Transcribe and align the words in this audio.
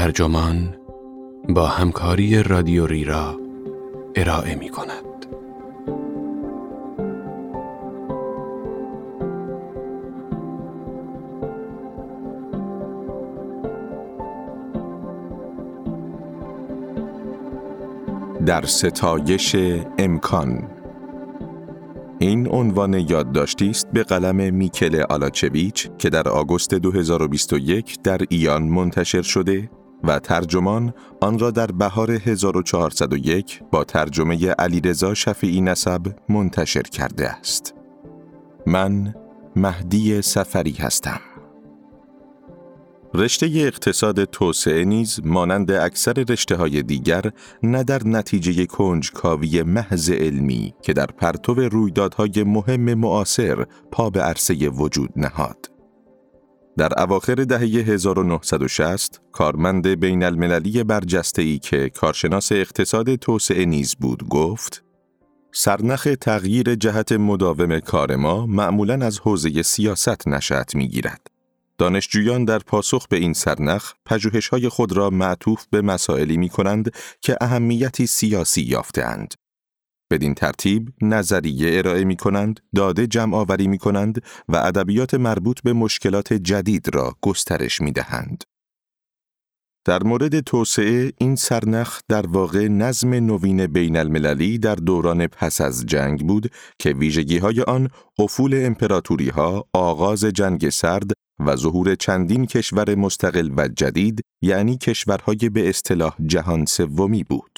ترجمان 0.00 0.76
با 1.48 1.66
همکاری 1.66 2.42
رادیو 2.42 2.86
را 2.86 3.40
ارائه 4.16 4.54
می 4.54 4.68
کند. 4.68 5.26
در 18.46 18.66
ستایش 18.66 19.56
امکان 19.98 20.68
این 22.18 22.48
عنوان 22.48 22.94
یادداشتی 22.94 23.70
است 23.70 23.92
به 23.92 24.02
قلم 24.02 24.54
میکل 24.54 25.02
آلاچویچ 25.10 25.88
که 25.98 26.10
در 26.10 26.28
آگوست 26.28 26.74
2021 26.74 28.02
در 28.02 28.20
ایان 28.28 28.62
منتشر 28.62 29.22
شده 29.22 29.70
و 30.04 30.18
ترجمان 30.18 30.94
آن 31.20 31.38
را 31.38 31.50
در 31.50 31.66
بهار 31.66 32.10
1401 32.10 33.62
با 33.70 33.84
ترجمه 33.84 34.50
علیرضا 34.50 35.14
شفیعی 35.14 35.60
نسب 35.60 36.06
منتشر 36.28 36.82
کرده 36.82 37.30
است. 37.30 37.74
من 38.66 39.14
مهدی 39.56 40.22
سفری 40.22 40.72
هستم. 40.72 41.20
رشته 43.14 43.46
اقتصاد 43.54 44.24
توسعه 44.24 44.84
نیز 44.84 45.20
مانند 45.24 45.70
اکثر 45.70 46.12
رشته 46.12 46.56
های 46.56 46.82
دیگر 46.82 47.24
نه 47.62 47.84
در 47.84 48.00
نتیجه 48.04 48.66
کنجکاوی 48.66 49.62
محض 49.62 50.10
علمی 50.10 50.74
که 50.82 50.92
در 50.92 51.06
پرتو 51.06 51.54
رویدادهای 51.54 52.44
مهم 52.46 52.94
معاصر 52.94 53.64
پا 53.92 54.10
به 54.10 54.20
عرصه 54.20 54.68
وجود 54.68 55.10
نهاد. 55.16 55.69
در 56.76 57.02
اواخر 57.02 57.34
دهه 57.34 57.60
1960 57.60 59.20
کارمند 59.32 59.86
بین 59.86 60.22
المللی 60.22 60.84
برجسته 60.84 61.42
ای 61.42 61.58
که 61.58 61.88
کارشناس 61.88 62.52
اقتصاد 62.52 63.14
توسعه 63.14 63.64
نیز 63.64 63.94
بود 63.94 64.28
گفت 64.28 64.84
سرنخ 65.52 66.08
تغییر 66.20 66.74
جهت 66.74 67.12
مداوم 67.12 67.80
کار 67.80 68.16
ما 68.16 68.46
معمولاً 68.46 69.06
از 69.06 69.20
حوزه 69.20 69.62
سیاست 69.62 70.28
نشأت 70.28 70.74
می‌گیرد. 70.74 71.26
دانشجویان 71.78 72.44
در 72.44 72.58
پاسخ 72.58 73.08
به 73.08 73.16
این 73.16 73.32
سرنخ 73.32 73.92
پژوهش‌های 74.06 74.68
خود 74.68 74.92
را 74.92 75.10
معطوف 75.10 75.66
به 75.70 75.82
مسائلی 75.82 76.36
می 76.36 76.48
کنند 76.48 76.94
که 77.20 77.36
اهمیتی 77.40 78.06
سیاسی 78.06 78.62
یافتهاند. 78.62 79.34
بدین 80.10 80.34
ترتیب 80.34 80.88
نظریه 81.02 81.78
ارائه 81.78 82.04
می 82.04 82.16
کنند، 82.16 82.60
داده 82.74 83.06
جمع 83.06 83.36
آوری 83.36 83.68
می 83.68 83.78
کنند 83.78 84.22
و 84.48 84.56
ادبیات 84.56 85.14
مربوط 85.14 85.60
به 85.62 85.72
مشکلات 85.72 86.32
جدید 86.32 86.94
را 86.94 87.16
گسترش 87.20 87.80
می 87.80 87.92
دهند. 87.92 88.44
در 89.84 90.02
مورد 90.02 90.40
توسعه 90.40 91.12
این 91.18 91.36
سرنخ 91.36 92.00
در 92.08 92.26
واقع 92.26 92.68
نظم 92.68 93.14
نوین 93.14 93.66
بین 93.66 93.96
المللی 93.96 94.58
در 94.58 94.74
دوران 94.74 95.26
پس 95.26 95.60
از 95.60 95.86
جنگ 95.86 96.26
بود 96.26 96.50
که 96.78 96.90
ویژگی 96.90 97.38
های 97.38 97.62
آن 97.62 97.88
افول 98.18 98.66
امپراتوری 98.66 99.28
ها، 99.28 99.68
آغاز 99.72 100.24
جنگ 100.24 100.68
سرد 100.68 101.10
و 101.46 101.56
ظهور 101.56 101.94
چندین 101.94 102.46
کشور 102.46 102.94
مستقل 102.94 103.50
و 103.56 103.68
جدید 103.68 104.20
یعنی 104.42 104.78
کشورهای 104.78 105.48
به 105.48 105.68
اصطلاح 105.68 106.16
جهان 106.26 106.64
سومی 106.64 107.24
بود. 107.24 107.49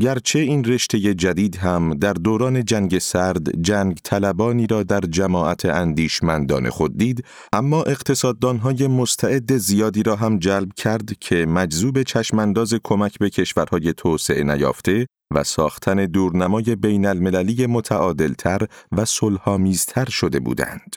گرچه 0.00 0.38
این 0.38 0.64
رشته 0.64 1.14
جدید 1.14 1.56
هم 1.56 1.94
در 1.94 2.12
دوران 2.12 2.64
جنگ 2.64 2.98
سرد 2.98 3.62
جنگ 3.62 3.98
طلبانی 4.04 4.66
را 4.66 4.82
در 4.82 5.00
جماعت 5.00 5.64
اندیشمندان 5.64 6.70
خود 6.70 6.98
دید 6.98 7.24
اما 7.52 7.82
اقتصاددانهای 7.82 8.86
مستعد 8.86 9.56
زیادی 9.56 10.02
را 10.02 10.16
هم 10.16 10.38
جلب 10.38 10.72
کرد 10.76 11.18
که 11.18 11.46
مجذوب 11.46 12.02
چشمانداز 12.02 12.74
کمک 12.84 13.18
به 13.18 13.30
کشورهای 13.30 13.92
توسعه 13.92 14.44
نیافته 14.44 15.06
و 15.34 15.44
ساختن 15.44 16.06
دورنمای 16.06 16.76
بین 16.76 17.06
المللی 17.06 17.66
متعادلتر 17.66 18.66
و 18.92 19.04
صلحآمیزتر 19.04 20.04
شده 20.04 20.40
بودند. 20.40 20.96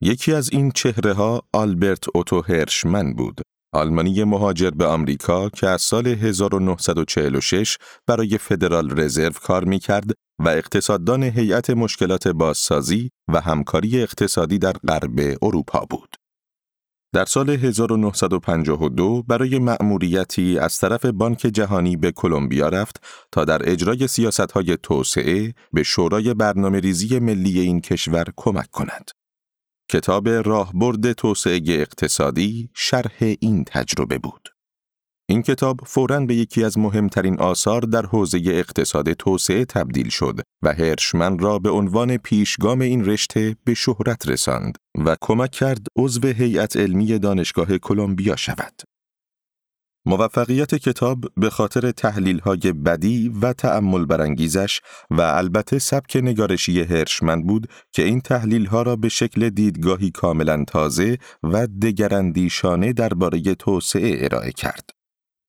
یکی 0.00 0.32
از 0.32 0.50
این 0.52 0.70
چهره 0.70 1.12
ها 1.12 1.42
آلبرت 1.52 2.04
اوتو 2.14 2.40
هرشمن 2.40 3.12
بود 3.12 3.40
آلمانی 3.74 4.24
مهاجر 4.24 4.70
به 4.70 4.86
آمریکا 4.86 5.48
که 5.48 5.68
از 5.68 5.82
سال 5.82 6.06
1946 6.06 7.78
برای 8.06 8.38
فدرال 8.38 9.00
رزرو 9.00 9.32
کار 9.32 9.64
می 9.64 9.78
کرد 9.78 10.10
و 10.38 10.48
اقتصاددان 10.48 11.22
هیئت 11.22 11.70
مشکلات 11.70 12.28
بازسازی 12.28 13.10
و 13.28 13.40
همکاری 13.40 14.02
اقتصادی 14.02 14.58
در 14.58 14.72
غرب 14.72 15.38
اروپا 15.42 15.86
بود. 15.90 16.16
در 17.14 17.24
سال 17.24 17.50
1952 17.50 19.22
برای 19.22 19.58
مأموریتی 19.58 20.58
از 20.58 20.78
طرف 20.78 21.06
بانک 21.06 21.38
جهانی 21.38 21.96
به 21.96 22.12
کلمبیا 22.12 22.68
رفت 22.68 23.04
تا 23.32 23.44
در 23.44 23.70
اجرای 23.70 24.06
سیاستهای 24.06 24.76
توسعه 24.82 25.54
به 25.72 25.82
شورای 25.82 26.34
برنامه 26.34 26.80
ریزی 26.80 27.18
ملی 27.18 27.60
این 27.60 27.80
کشور 27.80 28.24
کمک 28.36 28.70
کند. 28.70 29.10
کتاب 29.90 30.28
راهبرد 30.28 31.12
توسعه 31.12 31.60
اقتصادی 31.68 32.70
شرح 32.74 33.16
این 33.40 33.64
تجربه 33.64 34.18
بود. 34.18 34.48
این 35.28 35.42
کتاب 35.42 35.80
فوراً 35.86 36.20
به 36.20 36.34
یکی 36.34 36.64
از 36.64 36.78
مهمترین 36.78 37.40
آثار 37.40 37.80
در 37.80 38.06
حوزه 38.06 38.40
اقتصاد 38.46 39.12
توسعه 39.12 39.64
تبدیل 39.64 40.08
شد 40.08 40.40
و 40.62 40.72
هرشمن 40.72 41.38
را 41.38 41.58
به 41.58 41.70
عنوان 41.70 42.16
پیشگام 42.16 42.80
این 42.80 43.04
رشته 43.04 43.56
به 43.64 43.74
شهرت 43.74 44.28
رساند 44.28 44.78
و 45.04 45.16
کمک 45.20 45.50
کرد 45.50 45.86
عضو 45.96 46.28
هیئت 46.28 46.76
علمی 46.76 47.18
دانشگاه 47.18 47.78
کلمبیا 47.78 48.36
شود. 48.36 48.93
موفقیت 50.06 50.74
کتاب 50.74 51.24
به 51.36 51.50
خاطر 51.50 51.90
تحلیل 51.90 52.38
های 52.38 52.72
بدی 52.72 53.28
و 53.42 53.52
تأمل 53.52 54.04
برانگیزش 54.04 54.80
و 55.10 55.20
البته 55.20 55.78
سبک 55.78 56.16
نگارشی 56.16 56.82
هرشمند 56.82 57.46
بود 57.46 57.68
که 57.92 58.02
این 58.02 58.20
تحلیل 58.20 58.66
ها 58.66 58.82
را 58.82 58.96
به 58.96 59.08
شکل 59.08 59.50
دیدگاهی 59.50 60.10
کاملا 60.10 60.64
تازه 60.64 61.18
و 61.42 61.66
دگراندیشانه 61.66 62.92
درباره 62.92 63.54
توسعه 63.54 64.24
ارائه 64.24 64.52
کرد. 64.52 64.90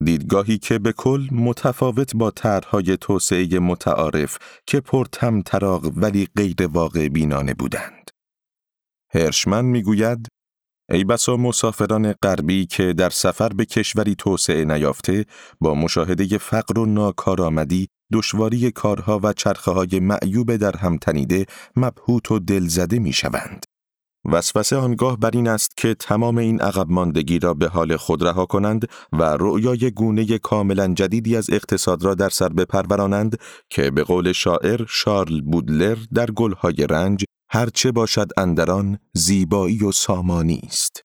دیدگاهی 0.04 0.58
که 0.58 0.80
به 0.80 0.92
کل 0.92 1.28
متفاوت 1.32 2.16
با 2.16 2.32
طرحهای 2.32 2.98
توسعه 2.98 3.60
متعارف 3.60 4.38
که 4.68 4.80
پرتم 4.80 5.42
تراغ 5.42 5.92
ولی 5.96 6.28
غیر 6.36 6.68
واقع 6.68 7.08
بینانه 7.08 7.54
بودند. 7.54 8.12
هرشمن 9.14 9.66
می‌گوید 9.66 10.28
ای 10.90 11.04
بسا 11.04 11.38
مسافران 11.38 12.14
غربی 12.14 12.66
که 12.66 12.94
در 12.94 13.10
سفر 13.10 13.50
به 13.50 13.66
کشوری 13.66 14.16
توسعه 14.16 14.66
نیافته 14.66 15.26
با 15.62 15.74
مشاهده 15.76 16.38
فقر 16.38 16.80
و 16.80 16.86
ناکارآمدی 16.86 17.88
دشواری 18.14 18.72
کارها 18.72 19.20
و 19.24 19.34
چرخه 19.34 19.72
های 19.72 20.00
معیوب 20.00 20.56
در 20.56 20.78
هم 20.78 20.98
تنیده 20.98 21.46
مبهوت 21.76 22.32
و 22.32 22.40
دلزده 22.40 23.00
می 23.00 23.14
شوند. 23.14 23.66
وسوسه 24.26 24.76
آنگاه 24.76 25.18
بر 25.18 25.30
این 25.34 25.48
است 25.48 25.78
که 25.78 25.94
تمام 25.94 26.38
این 26.38 26.62
عقب 26.62 26.90
ماندگی 26.90 27.40
را 27.40 27.54
به 27.54 27.68
حال 27.68 27.96
خود 27.96 28.24
رها 28.24 28.46
کنند 28.46 28.88
و 29.14 29.38
رؤیای 29.40 29.92
گونه 29.92 30.38
کاملا 30.38 30.94
جدیدی 30.94 31.38
از 31.38 31.50
اقتصاد 31.50 32.04
را 32.04 32.16
در 32.16 32.30
سر 32.30 32.50
بپرورانند 32.50 33.38
که 33.70 33.92
به 33.92 34.04
قول 34.04 34.32
شاعر 34.32 34.86
شارل 34.90 35.42
بودلر 35.42 35.98
در 36.14 36.32
گلهای 36.32 36.88
رنج 36.90 37.26
هرچه 37.56 37.92
باشد 37.92 38.30
اندران 38.38 39.00
زیبایی 39.14 39.84
و 39.84 39.92
سامانی 39.92 40.62
است. 40.64 41.04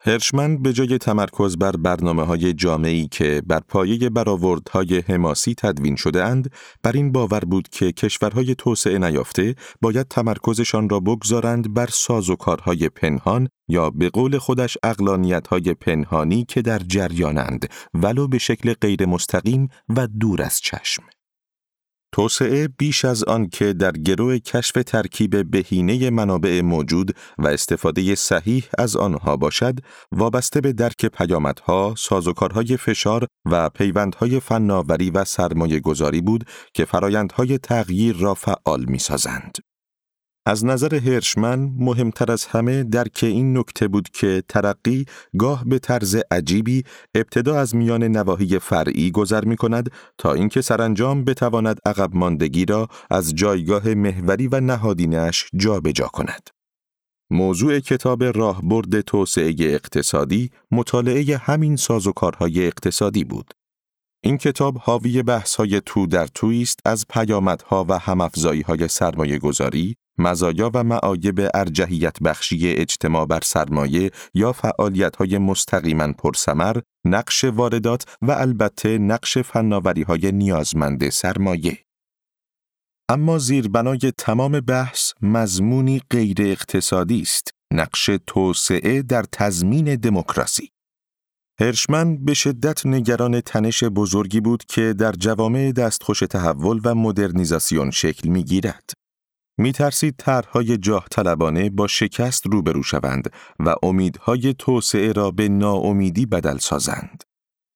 هرشمن 0.00 0.62
به 0.62 0.72
جای 0.72 0.98
تمرکز 0.98 1.56
بر 1.56 1.72
برنامه 1.72 2.22
های 2.22 2.52
جامعی 2.52 3.08
که 3.08 3.42
بر 3.46 3.60
پایه 3.60 4.10
برآوردهای 4.10 4.98
حماسی 4.98 5.54
تدوین 5.54 5.96
شده 5.96 6.24
اند، 6.24 6.52
بر 6.82 6.92
این 6.92 7.12
باور 7.12 7.40
بود 7.40 7.68
که 7.68 7.92
کشورهای 7.92 8.54
توسعه 8.54 8.98
نیافته 8.98 9.54
باید 9.82 10.08
تمرکزشان 10.08 10.88
را 10.88 11.00
بگذارند 11.00 11.74
بر 11.74 11.88
سازوکارهای 11.92 12.88
پنهان 12.88 13.48
یا 13.68 13.90
به 13.90 14.10
قول 14.10 14.38
خودش 14.38 14.78
اقلانیتهای 14.82 15.74
پنهانی 15.74 16.44
که 16.44 16.62
در 16.62 16.78
جریانند 16.78 17.70
ولو 17.94 18.28
به 18.28 18.38
شکل 18.38 18.72
غیر 18.72 19.06
مستقیم 19.06 19.68
و 19.88 20.06
دور 20.06 20.42
از 20.42 20.60
چشم. 20.60 21.02
توسعه 22.12 22.68
بیش 22.68 23.04
از 23.04 23.24
آن 23.24 23.48
که 23.48 23.72
در 23.72 23.92
گروه 23.92 24.38
کشف 24.38 24.82
ترکیب 24.86 25.50
بهینه 25.50 26.10
منابع 26.10 26.60
موجود 26.60 27.16
و 27.38 27.46
استفاده 27.46 28.14
صحیح 28.14 28.64
از 28.78 28.96
آنها 28.96 29.36
باشد، 29.36 29.78
وابسته 30.12 30.60
به 30.60 30.72
درک 30.72 31.06
پیامدها، 31.06 31.94
سازوکارهای 31.98 32.76
فشار 32.76 33.26
و 33.50 33.68
پیوندهای 33.68 34.40
فناوری 34.40 35.10
و 35.10 35.24
سرمایه 35.24 35.80
گذاری 35.80 36.20
بود 36.20 36.44
که 36.74 36.84
فرایندهای 36.84 37.58
تغییر 37.58 38.16
را 38.16 38.34
فعال 38.34 38.84
می 38.84 38.98
سازند. 38.98 39.69
از 40.46 40.64
نظر 40.64 40.94
هرشمن 40.94 41.58
مهمتر 41.78 42.32
از 42.32 42.44
همه 42.44 42.84
درک 42.84 43.20
این 43.22 43.58
نکته 43.58 43.88
بود 43.88 44.08
که 44.08 44.42
ترقی 44.48 45.04
گاه 45.38 45.64
به 45.64 45.78
طرز 45.78 46.16
عجیبی 46.30 46.82
ابتدا 47.14 47.58
از 47.58 47.76
میان 47.76 48.04
نواحی 48.04 48.58
فرعی 48.58 49.10
گذر 49.10 49.44
می 49.44 49.56
کند 49.56 49.90
تا 50.18 50.32
اینکه 50.32 50.60
سرانجام 50.60 51.24
بتواند 51.24 51.78
عقب 51.86 52.10
ماندگی 52.14 52.64
را 52.64 52.88
از 53.10 53.34
جایگاه 53.34 53.94
محوری 53.94 54.48
و 54.48 54.60
نهادینش 54.60 55.46
جابجا 55.56 56.06
کند. 56.06 56.50
موضوع 57.30 57.80
کتاب 57.80 58.24
راهبرد 58.24 59.00
توسعه 59.00 59.54
اقتصادی 59.60 60.50
مطالعه 60.70 61.36
همین 61.36 61.76
سازوکارهای 61.76 62.66
اقتصادی 62.66 63.24
بود. 63.24 63.54
این 64.24 64.38
کتاب 64.38 64.78
حاوی 64.78 65.24
های 65.58 65.80
تو 65.86 66.06
در 66.06 66.26
تویی 66.26 66.62
است 66.62 66.80
از 66.84 67.06
پیامدها 67.08 67.86
و 67.88 67.98
های 68.66 68.88
سرمایه 68.88 69.38
گذاری، 69.38 69.96
مزایا 70.18 70.70
و 70.74 70.84
معایب 70.84 71.50
ارجحیت 71.54 72.22
بخشی 72.22 72.72
اجتماع 72.72 73.26
بر 73.26 73.40
سرمایه 73.44 74.10
یا 74.34 74.52
فعالیت 74.52 75.16
های 75.16 75.38
مستقیما 75.38 76.12
پرسمر، 76.12 76.76
نقش 77.04 77.44
واردات 77.44 78.16
و 78.22 78.30
البته 78.32 78.98
نقش 78.98 79.38
فناوری 79.38 80.02
های 80.02 80.32
نیازمند 80.32 81.10
سرمایه. 81.10 81.78
اما 83.08 83.38
زیربنای 83.38 84.12
تمام 84.18 84.60
بحث 84.60 85.12
مضمونی 85.22 86.02
غیر 86.10 86.36
اقتصادی 86.40 87.20
است، 87.20 87.50
نقش 87.72 88.10
توسعه 88.26 89.02
در 89.02 89.24
تضمین 89.32 89.96
دموکراسی. 89.96 90.70
هرشمن 91.60 92.24
به 92.24 92.34
شدت 92.34 92.86
نگران 92.86 93.40
تنش 93.40 93.84
بزرگی 93.84 94.40
بود 94.40 94.64
که 94.64 94.92
در 94.92 95.12
جوامع 95.12 95.72
دستخوش 95.72 96.20
تحول 96.20 96.80
و 96.84 96.94
مدرنیزاسیون 96.94 97.90
شکل 97.90 98.28
می 98.28 98.44
گیرد. 98.44 98.90
می 99.60 99.72
ترسید 99.72 100.14
طرحهای 100.18 100.76
جاه 100.76 101.06
طلبانه 101.10 101.70
با 101.70 101.86
شکست 101.86 102.46
روبرو 102.46 102.82
شوند 102.82 103.32
و 103.58 103.74
امیدهای 103.82 104.54
توسعه 104.58 105.12
را 105.12 105.30
به 105.30 105.48
ناامیدی 105.48 106.26
بدل 106.26 106.58
سازند. 106.58 107.24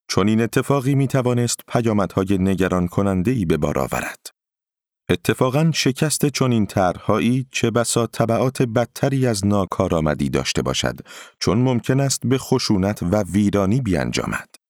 چون 0.09 0.29
این 0.29 0.41
اتفاقی 0.41 0.95
می 0.95 1.09
توانست 1.09 1.61
پیامدهای 1.69 2.39
نگران 2.39 2.89
کننده 2.89 3.31
ای 3.31 3.45
به 3.45 3.57
بار 3.57 3.79
آورد. 3.79 4.27
اتفاقا 5.09 5.71
شکست 5.75 6.27
چنین 6.27 6.67
طرحهایی 6.67 7.47
چه 7.51 7.71
بسا 7.71 8.07
طبعات 8.07 8.63
بدتری 8.63 9.27
از 9.27 9.47
ناکارآمدی 9.47 10.29
داشته 10.29 10.63
باشد 10.63 11.01
چون 11.41 11.59
ممکن 11.59 12.01
است 12.01 12.21
به 12.27 12.39
خشونت 12.39 13.03
و 13.03 13.23
ویرانی 13.23 13.81
بیانجامد. 13.81 14.64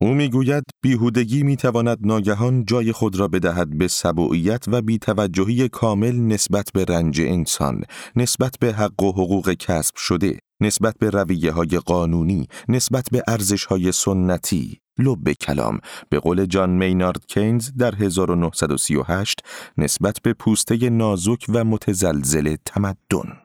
او 0.00 0.14
می‌گوید 0.14 0.64
بیهودگی 0.82 1.42
می‌تواند 1.42 1.98
ناگهان 2.00 2.64
جای 2.64 2.92
خود 2.92 3.16
را 3.16 3.28
بدهد 3.28 3.78
به 3.78 3.88
سبوعیت 3.88 4.64
و 4.68 4.82
بیتوجهی 4.82 5.68
کامل 5.68 6.16
نسبت 6.16 6.70
به 6.74 6.84
رنج 6.84 7.20
انسان، 7.20 7.84
نسبت 8.16 8.54
به 8.60 8.72
حق 8.72 9.02
و 9.02 9.12
حقوق 9.12 9.52
کسب 9.52 9.96
شده، 9.96 10.38
نسبت 10.60 10.94
به 10.98 11.10
رویه 11.10 11.52
های 11.52 11.78
قانونی، 11.78 12.48
نسبت 12.68 13.08
به 13.12 13.22
ارزش 13.28 13.64
های 13.64 13.92
سنتی، 13.92 14.80
لب 14.98 15.32
کلام 15.32 15.80
به 16.10 16.18
قول 16.18 16.46
جان 16.46 16.70
مینارد 16.70 17.26
کینز 17.26 17.72
در 17.78 17.94
1938 17.94 19.40
نسبت 19.78 20.18
به 20.22 20.32
پوسته 20.32 20.90
نازک 20.90 21.46
و 21.48 21.64
متزلزل 21.64 22.56
تمدن. 22.64 23.38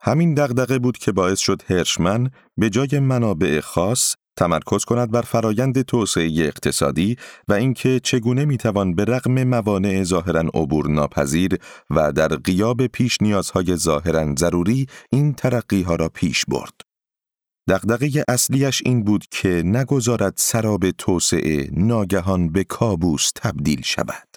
همین 0.00 0.34
دغدغه 0.34 0.78
بود 0.78 0.98
که 0.98 1.12
باعث 1.12 1.38
شد 1.38 1.62
هرشمن 1.66 2.30
به 2.56 2.70
جای 2.70 3.00
منابع 3.00 3.60
خاص 3.60 4.14
تمرکز 4.38 4.84
کند 4.84 5.10
بر 5.10 5.22
فرایند 5.22 5.82
توسعه 5.82 6.30
اقتصادی 6.38 7.16
و 7.48 7.52
اینکه 7.52 8.00
چگونه 8.00 8.44
می‌توان 8.44 8.94
به 8.94 9.04
رغم 9.04 9.44
موانع 9.44 10.02
ظاهرا 10.02 10.40
عبور 10.40 10.88
ناپذیر 10.88 11.58
و 11.90 12.12
در 12.12 12.28
قیاب 12.28 12.86
پیش 12.86 13.22
نیازهای 13.22 13.76
ظاهرا 13.76 14.34
ضروری 14.38 14.86
این 15.10 15.34
ترقی 15.34 15.82
ها 15.82 15.94
را 15.94 16.08
پیش 16.08 16.44
برد. 16.48 16.74
دغدغه 17.68 18.24
اصلیش 18.28 18.82
این 18.84 19.04
بود 19.04 19.24
که 19.30 19.62
نگذارد 19.64 20.34
سراب 20.36 20.90
توسعه 20.90 21.70
ناگهان 21.72 22.52
به 22.52 22.64
کابوس 22.64 23.30
تبدیل 23.34 23.82
شود. 23.82 24.27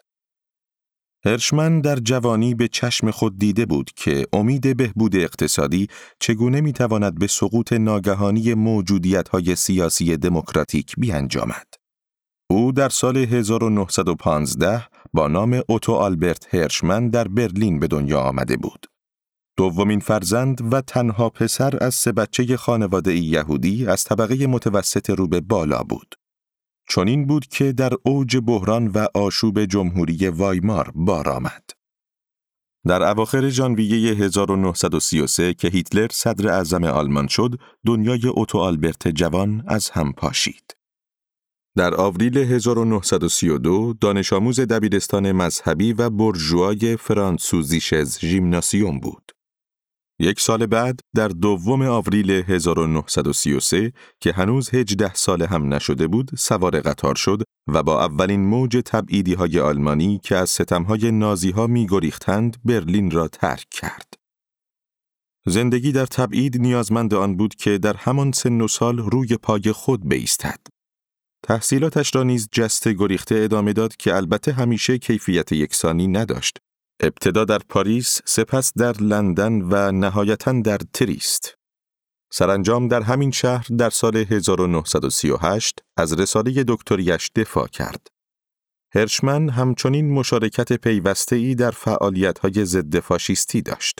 هرشمن 1.25 1.81
در 1.81 1.95
جوانی 1.95 2.56
به 2.56 2.68
چشم 2.68 3.12
خود 3.12 3.39
دیده 3.39 3.65
بود 3.65 3.91
که 3.95 4.25
امید 4.33 4.77
بهبود 4.77 5.15
اقتصادی 5.15 5.88
چگونه 6.19 6.62
می‌تواند 6.62 7.19
به 7.19 7.27
سقوط 7.27 7.73
ناگهانی 7.73 8.53
موجودیت 8.53 9.29
های 9.29 9.56
سیاسی 9.56 10.18
دموکراتیک 10.18 10.94
بیانجامد. 10.97 11.68
او 12.50 12.71
در 12.71 12.89
سال 12.89 13.18
1915 13.18 14.88
با 15.13 15.27
نام 15.27 15.62
اوتو 15.68 15.94
آلبرت 15.94 16.56
هرشمن 16.56 17.09
در 17.09 17.27
برلین 17.27 17.79
به 17.79 17.88
دنیا 17.88 18.21
آمده 18.21 18.57
بود. 18.57 18.85
دومین 19.57 20.00
فرزند 20.00 20.74
و 20.74 20.81
تنها 20.81 21.29
پسر 21.29 21.83
از 21.83 21.95
سه 21.95 22.12
بچه 22.12 22.57
خانواده 22.57 23.15
یهودی 23.15 23.88
از 23.88 24.03
طبقه 24.03 24.47
متوسط 24.47 25.09
رو 25.09 25.27
به 25.27 25.41
بالا 25.41 25.83
بود. 25.83 26.15
چنین 26.95 27.27
بود 27.27 27.47
که 27.47 27.71
در 27.71 27.93
اوج 28.03 28.38
بحران 28.38 28.88
و 28.88 29.07
آشوب 29.13 29.65
جمهوری 29.65 30.27
وایمار 30.27 30.91
بار 30.95 31.29
آمد. 31.29 31.69
در 32.88 33.03
اواخر 33.03 33.49
ژانویه 33.49 34.13
1933 34.13 35.53
که 35.53 35.67
هیتلر 35.67 36.07
صدر 36.11 36.49
اعظم 36.49 36.83
آلمان 36.83 37.27
شد، 37.27 37.59
دنیای 37.85 38.27
اوتو 38.27 38.57
آلبرت 38.57 39.07
جوان 39.07 39.63
از 39.67 39.89
هم 39.89 40.13
پاشید. 40.13 40.77
در 41.77 41.95
آوریل 41.95 42.38
1932 42.38 43.93
دانش 44.01 44.33
آموز 44.33 44.59
دبیرستان 44.59 45.31
مذهبی 45.31 45.93
و 45.93 46.09
برجوهای 46.09 46.97
فرانسوزیشز 46.97 48.19
ژیمناسیوم 48.19 48.99
بود. 48.99 49.31
یک 50.21 50.39
سال 50.39 50.65
بعد 50.65 51.00
در 51.15 51.27
دوم 51.27 51.81
آوریل 51.81 52.31
1933 52.31 53.94
که 54.19 54.31
هنوز 54.31 54.69
18 54.73 55.13
ساله 55.13 55.47
هم 55.47 55.73
نشده 55.73 56.07
بود 56.07 56.31
سوار 56.38 56.79
قطار 56.79 57.15
شد 57.15 57.44
و 57.68 57.83
با 57.83 58.06
اولین 58.06 58.45
موج 58.45 58.81
تبعیدی 58.85 59.33
های 59.33 59.59
آلمانی 59.59 60.19
که 60.23 60.35
از 60.35 60.50
ستمهای 60.50 61.12
نازی 61.12 61.51
ها 61.51 61.68
می 61.68 61.88
گریختند 61.88 62.57
برلین 62.65 63.12
را 63.12 63.27
ترک 63.27 63.65
کرد. 63.71 64.13
زندگی 65.45 65.91
در 65.91 66.06
تبعید 66.06 66.62
نیازمند 66.62 67.13
آن 67.13 67.38
بود 67.38 67.56
که 67.56 67.77
در 67.77 67.95
همان 67.97 68.31
سن 68.31 68.62
و 68.62 68.67
سال 68.67 68.97
روی 68.97 69.38
پای 69.38 69.71
خود 69.71 70.09
بیستد. 70.09 70.59
تحصیلاتش 71.44 72.15
را 72.15 72.24
نیز 72.24 72.50
جست 72.51 72.88
گریخته 72.88 73.35
ادامه 73.35 73.74
داد 73.74 73.95
که 73.95 74.15
البته 74.15 74.53
همیشه 74.53 74.97
کیفیت 74.97 75.51
یکسانی 75.51 76.07
نداشت 76.07 76.57
ابتدا 77.03 77.45
در 77.45 77.59
پاریس، 77.69 78.21
سپس 78.25 78.74
در 78.77 78.98
لندن 78.98 79.62
و 79.62 79.92
نهایتا 79.92 80.62
در 80.62 80.77
تریست. 80.94 81.56
سرانجام 82.31 82.88
در 82.88 83.01
همین 83.01 83.31
شهر 83.31 83.68
در 83.77 83.89
سال 83.89 84.18
1938 84.18 85.80
از 85.98 86.19
رساله 86.19 86.63
دکتریش 86.68 87.31
دفاع 87.36 87.68
کرد. 87.68 88.07
هرشمن 88.95 89.50
همچنین 89.50 90.13
مشارکت 90.13 90.74
پیوسته 90.74 91.53
در 91.53 91.71
فعالیت‌های 91.71 92.65
ضد 92.65 93.00
فاشیستی 93.00 93.62
داشت. 93.62 94.00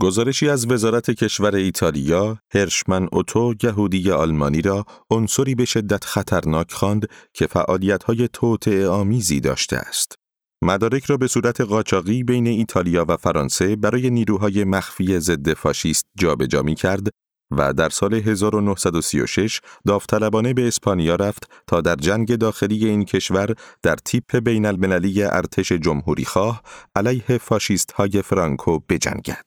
گزارشی 0.00 0.48
از 0.48 0.66
وزارت 0.70 1.10
کشور 1.10 1.54
ایتالیا، 1.54 2.38
هرشمن 2.54 3.08
اوتو 3.12 3.54
یهودی 3.62 4.10
آلمانی 4.10 4.62
را 4.62 4.84
عنصری 5.10 5.54
به 5.54 5.64
شدت 5.64 6.04
خطرناک 6.04 6.72
خواند 6.72 7.08
که 7.34 7.46
فعالیت‌های 7.46 8.28
توطئه 8.32 8.88
آمیزی 8.88 9.40
داشته 9.40 9.76
است. 9.76 10.21
مدارک 10.64 11.04
را 11.04 11.16
به 11.16 11.26
صورت 11.26 11.60
قاچاقی 11.60 12.22
بین 12.22 12.46
ایتالیا 12.46 13.04
و 13.08 13.16
فرانسه 13.16 13.76
برای 13.76 14.10
نیروهای 14.10 14.64
مخفی 14.64 15.20
ضد 15.20 15.52
فاشیست 15.52 16.06
جابجا 16.18 16.62
می 16.62 16.74
کرد 16.74 17.08
و 17.50 17.72
در 17.72 17.88
سال 17.88 18.14
1936 18.14 19.60
داوطلبانه 19.86 20.54
به 20.54 20.68
اسپانیا 20.68 21.14
رفت 21.14 21.50
تا 21.66 21.80
در 21.80 21.96
جنگ 21.96 22.36
داخلی 22.36 22.86
این 22.86 23.04
کشور 23.04 23.54
در 23.82 23.96
تیپ 23.96 24.36
بین 24.36 24.66
المللی 24.66 25.22
ارتش 25.22 25.72
جمهوری 25.72 26.24
خواه 26.24 26.62
علیه 26.96 27.38
فاشیست 27.38 27.92
های 27.92 28.22
فرانکو 28.22 28.78
بجنگد. 28.88 29.46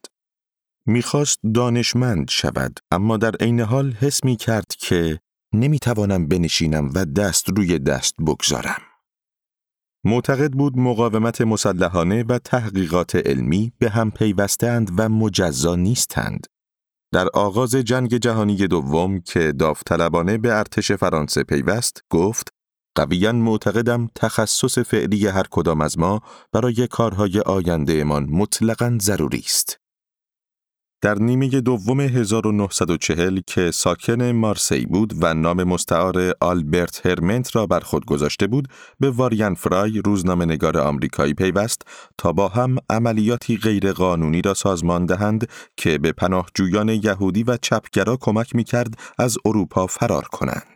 می‌خواست 0.87 1.39
دانشمند 1.53 2.29
شود 2.29 2.79
اما 2.91 3.17
در 3.17 3.35
عین 3.35 3.59
حال 3.59 3.91
حس 3.91 4.23
می 4.23 4.35
کرد 4.35 4.67
که 4.79 5.19
نمی‌توانم 5.53 6.27
بنشینم 6.27 6.91
و 6.95 7.05
دست 7.05 7.49
روی 7.49 7.79
دست 7.79 8.15
بگذارم. 8.27 8.81
معتقد 10.05 10.51
بود 10.51 10.77
مقاومت 10.77 11.41
مسلحانه 11.41 12.23
و 12.23 12.39
تحقیقات 12.39 13.15
علمی 13.15 13.71
به 13.79 13.89
هم 13.89 14.11
پیوستند 14.11 14.91
و 14.97 15.09
مجزا 15.09 15.75
نیستند. 15.75 16.47
در 17.13 17.27
آغاز 17.33 17.75
جنگ 17.75 18.17
جهانی 18.17 18.67
دوم 18.67 19.19
که 19.19 19.51
داوطلبانه 19.51 20.37
به 20.37 20.53
ارتش 20.53 20.91
فرانسه 20.91 21.43
پیوست، 21.43 22.03
گفت 22.09 22.49
قویا 22.95 23.31
معتقدم 23.31 24.09
تخصص 24.15 24.79
فعلی 24.79 25.27
هر 25.27 25.45
کدام 25.51 25.81
از 25.81 25.99
ما 25.99 26.21
برای 26.51 26.87
کارهای 26.87 27.39
آیندهمان 27.39 28.23
مطلقا 28.23 28.97
ضروری 29.01 29.43
است. 29.45 29.84
در 31.05 31.19
نیمه 31.19 31.47
دوم 31.47 31.99
1940 31.99 33.39
که 33.47 33.71
ساکن 33.71 34.23
مارسی 34.23 34.85
بود 34.85 35.13
و 35.21 35.33
نام 35.33 35.63
مستعار 35.63 36.33
آلبرت 36.41 37.05
هرمنت 37.05 37.55
را 37.55 37.67
بر 37.67 37.79
خود 37.79 38.05
گذاشته 38.05 38.47
بود، 38.47 38.67
به 38.99 39.09
واریان 39.09 39.55
فرای 39.55 40.01
روزنامه 40.05 40.45
نگار 40.45 40.77
آمریکایی 40.77 41.33
پیوست 41.33 41.81
تا 42.17 42.31
با 42.31 42.47
هم 42.47 42.77
عملیاتی 42.89 43.57
غیرقانونی 43.57 44.41
را 44.41 44.53
سازمان 44.53 45.05
دهند 45.05 45.49
که 45.77 45.97
به 45.97 46.11
پناهجویان 46.11 46.89
یهودی 46.89 47.43
و 47.43 47.57
چپگرا 47.57 48.17
کمک 48.21 48.55
می 48.55 48.63
کرد 48.63 48.93
از 49.17 49.37
اروپا 49.45 49.87
فرار 49.87 50.23
کنند. 50.23 50.74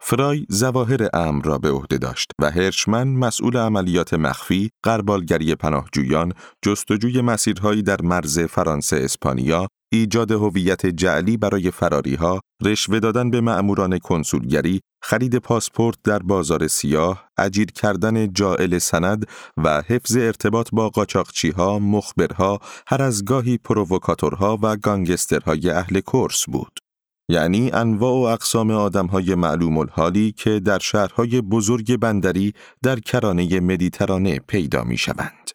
فرای 0.00 0.46
زواهر 0.48 1.08
امر 1.14 1.44
را 1.44 1.58
به 1.58 1.70
عهده 1.70 1.98
داشت 1.98 2.30
و 2.40 2.50
هرشمن 2.50 3.08
مسئول 3.08 3.56
عملیات 3.56 4.14
مخفی، 4.14 4.70
قربالگری 4.82 5.54
پناهجویان، 5.54 6.32
جستجوی 6.62 7.20
مسیرهایی 7.20 7.82
در 7.82 8.02
مرز 8.02 8.38
فرانسه 8.38 8.96
اسپانیا، 8.96 9.68
ایجاد 9.92 10.32
هویت 10.32 10.86
جعلی 10.86 11.36
برای 11.36 11.70
فراریها، 11.70 12.40
رشوه 12.62 12.98
دادن 12.98 13.30
به 13.30 13.40
مأموران 13.40 13.98
کنسولگری، 13.98 14.80
خرید 15.02 15.36
پاسپورت 15.36 15.96
در 16.04 16.18
بازار 16.18 16.66
سیاه، 16.66 17.28
اجیر 17.38 17.66
کردن 17.66 18.32
جائل 18.32 18.78
سند 18.78 19.26
و 19.56 19.82
حفظ 19.86 20.16
ارتباط 20.16 20.68
با 20.72 20.88
قاچاقچیها، 20.88 21.78
مخبرها، 21.78 22.58
هر 22.86 23.02
از 23.02 23.24
گاهی 23.24 23.58
پرووکاتورها 23.58 24.58
و 24.62 24.76
گانگسترهای 24.76 25.70
اهل 25.70 26.00
کورس 26.00 26.44
بود. 26.48 26.78
یعنی 27.28 27.70
انواع 27.70 28.12
و 28.12 28.32
اقسام 28.32 28.70
آدمهای 28.70 29.34
معلوم 29.34 29.78
الحالی 29.78 30.32
که 30.32 30.60
در 30.60 30.78
شهرهای 30.78 31.40
بزرگ 31.40 31.96
بندری 31.96 32.52
در 32.82 33.00
کرانه 33.00 33.60
مدیترانه 33.60 34.38
پیدا 34.38 34.84
می 34.84 34.96
شوند. 34.96 35.50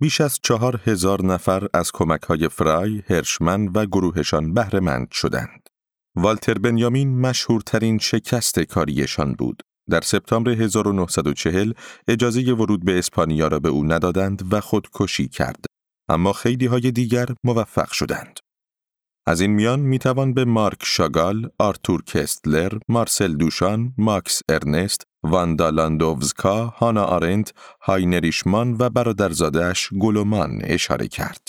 بیش 0.00 0.20
از 0.20 0.38
چهار 0.42 0.80
هزار 0.84 1.24
نفر 1.24 1.68
از 1.74 1.92
کمک 1.92 2.22
های 2.22 2.48
فرای، 2.48 3.02
هرشمن 3.10 3.68
و 3.68 3.86
گروهشان 3.86 4.54
بهرهمند 4.54 5.08
شدند. 5.12 5.68
والتر 6.16 6.54
بنیامین 6.54 7.20
مشهورترین 7.20 7.98
شکست 7.98 8.60
کاریشان 8.60 9.32
بود. 9.32 9.62
در 9.90 10.00
سپتامبر 10.00 10.50
1940 10.50 11.72
اجازه 12.08 12.52
ورود 12.52 12.84
به 12.84 12.98
اسپانیا 12.98 13.48
را 13.48 13.58
به 13.58 13.68
او 13.68 13.84
ندادند 13.84 14.52
و 14.52 14.60
خودکشی 14.60 15.28
کرد. 15.28 15.64
اما 16.08 16.32
خیلی 16.32 16.66
های 16.66 16.90
دیگر 16.90 17.26
موفق 17.44 17.92
شدند. 17.92 18.45
از 19.28 19.40
این 19.40 19.50
میان 19.50 19.80
می‌توان 19.80 20.34
به 20.34 20.44
مارک 20.44 20.78
شاگال، 20.84 21.50
آرتور 21.58 22.02
کستلر، 22.02 22.72
مارسل 22.88 23.36
دوشان، 23.36 23.94
ماکس 23.98 24.42
ارنست، 24.48 25.06
واندا 25.22 25.70
لاندووزکا، 25.70 26.66
هانا 26.66 27.04
آرنت، 27.04 27.52
هاینریش 27.82 28.55
مان 28.55 28.76
و 28.78 28.90
برادرزادش 28.90 29.90
گولو 30.00 30.40
مان 30.40 30.60
اشاره 30.64 31.08
کرد. 31.08 31.48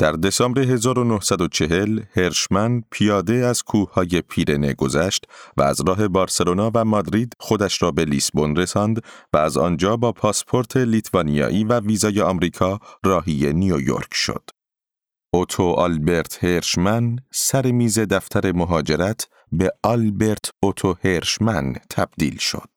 در 0.00 0.12
دسامبر 0.12 0.60
1940 0.60 2.00
هرشمن 2.16 2.82
پیاده 2.90 3.34
از 3.34 3.62
کوههای 3.62 4.22
پیرنه 4.28 4.74
گذشت 4.74 5.26
و 5.56 5.62
از 5.62 5.80
راه 5.86 6.08
بارسلونا 6.08 6.70
و 6.74 6.84
مادرید 6.84 7.32
خودش 7.38 7.82
را 7.82 7.90
به 7.90 8.04
لیسبون 8.04 8.56
رساند 8.56 9.02
و 9.32 9.36
از 9.36 9.56
آنجا 9.56 9.96
با 9.96 10.12
پاسپورت 10.12 10.76
لیتوانیایی 10.76 11.64
و 11.64 11.80
ویزای 11.80 12.20
آمریکا 12.20 12.78
راهی 13.04 13.52
نیویورک 13.52 14.14
شد. 14.14 14.50
اوتو 15.34 15.62
آلبرت 15.62 16.44
هرشمن 16.44 17.16
سر 17.32 17.70
میز 17.70 17.98
دفتر 17.98 18.52
مهاجرت 18.52 19.28
به 19.52 19.72
آلبرت 19.82 20.50
اوتو 20.62 20.94
هرشمن 21.04 21.72
تبدیل 21.90 22.38
شد. 22.38 22.70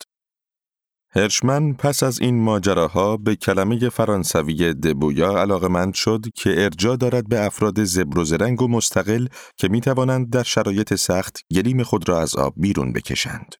هرشمن 1.16 1.74
پس 1.74 2.04
از 2.04 2.22
این 2.22 2.44
ماجراها 2.44 3.18
به 3.18 3.36
کلمه 3.36 3.90
فرانسوی 3.90 4.74
دبویا 4.74 5.42
علاقمند 5.42 5.94
شد 5.94 6.26
که 6.36 6.64
ارجا 6.64 6.96
دارد 6.96 7.30
به 7.30 7.46
افراد 7.46 7.84
زبر 7.84 8.20
و 8.20 8.68
مستقل 8.68 9.28
که 9.58 9.68
می 9.68 9.82
توانند 9.82 10.30
در 10.30 10.44
شرایط 10.44 10.94
سخت 10.94 11.40
گلیم 11.52 11.84
خود 11.84 12.10
را 12.10 12.22
از 12.22 12.36
آب 12.36 12.54
بیرون 12.58 12.94
بکشند. 12.94 13.56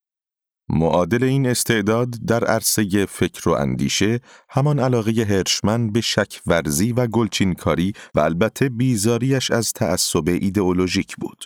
معادل 0.72 1.24
این 1.24 1.48
استعداد 1.48 2.10
در 2.10 2.44
عرصه 2.44 3.06
فکر 3.06 3.50
و 3.50 3.52
اندیشه 3.52 4.20
همان 4.50 4.80
علاقه 4.80 5.12
هرشمن 5.12 5.92
به 5.92 6.02
شک 6.02 6.42
ورزی 6.48 6.92
و 6.92 7.08
گلچینکاری 7.08 7.94
و 8.16 8.20
البته 8.20 8.70
بیزاریش 8.70 9.52
از 9.52 9.74
تعصب 9.74 10.28
ایدئولوژیک 10.28 11.16
بود. 11.16 11.46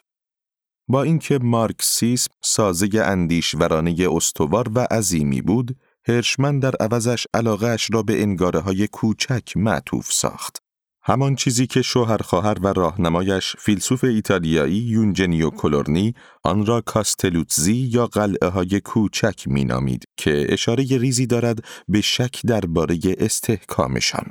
با 0.87 1.03
اینکه 1.03 1.39
مارکسیسم 1.41 2.31
سازه 2.43 2.89
اندیشورانه 2.93 3.95
استوار 4.11 4.71
و 4.75 4.87
عظیمی 4.91 5.41
بود، 5.41 5.77
هرشمن 6.07 6.59
در 6.59 6.75
عوضش 6.79 7.27
علاقهش 7.33 7.89
را 7.93 8.03
به 8.03 8.21
انگاره 8.21 8.59
های 8.59 8.87
کوچک 8.87 9.57
معطوف 9.57 10.11
ساخت. 10.11 10.64
همان 11.07 11.35
چیزی 11.35 11.67
که 11.67 11.81
شوهر 11.81 12.17
خواهر 12.17 12.57
و 12.61 12.67
راهنمایش 12.67 13.55
فیلسوف 13.59 14.03
ایتالیایی 14.03 14.77
یونجنیو 14.77 15.49
کلورنی 15.49 16.13
آن 16.43 16.65
را 16.65 16.81
کاستلوتزی 16.81 17.75
یا 17.75 18.07
قلعه 18.07 18.47
های 18.47 18.79
کوچک 18.79 19.43
مینامید 19.47 20.03
که 20.17 20.45
اشاره 20.49 20.83
ریزی 20.83 21.25
دارد 21.25 21.59
به 21.87 22.01
شک 22.01 22.41
درباره 22.45 22.99
استحکامشان. 23.05 24.25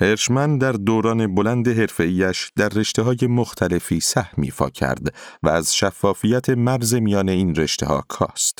هرشمن 0.00 0.58
در 0.58 0.72
دوران 0.72 1.34
بلند 1.34 1.68
حرفه‌ایش 1.68 2.50
در 2.56 2.68
رشته 2.68 3.02
های 3.02 3.18
مختلفی 3.22 4.00
سهمی 4.00 4.50
فا 4.50 4.70
کرد 4.70 5.14
و 5.42 5.48
از 5.48 5.76
شفافیت 5.76 6.50
مرز 6.50 6.94
میان 6.94 7.28
این 7.28 7.54
رشته 7.54 7.86
ها 7.86 8.04
کاست. 8.08 8.58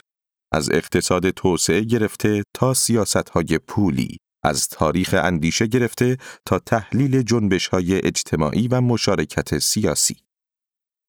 از 0.53 0.71
اقتصاد 0.71 1.31
توسعه 1.31 1.81
گرفته 1.81 2.43
تا 2.55 2.75
سیاست 2.75 3.29
های 3.29 3.59
پولی، 3.59 4.19
از 4.43 4.69
تاریخ 4.69 5.15
اندیشه 5.19 5.67
گرفته 5.67 6.17
تا 6.47 6.59
تحلیل 6.59 7.23
جنبش 7.23 7.67
های 7.67 8.07
اجتماعی 8.07 8.69
و 8.69 8.81
مشارکت 8.81 9.59
سیاسی. 9.59 10.17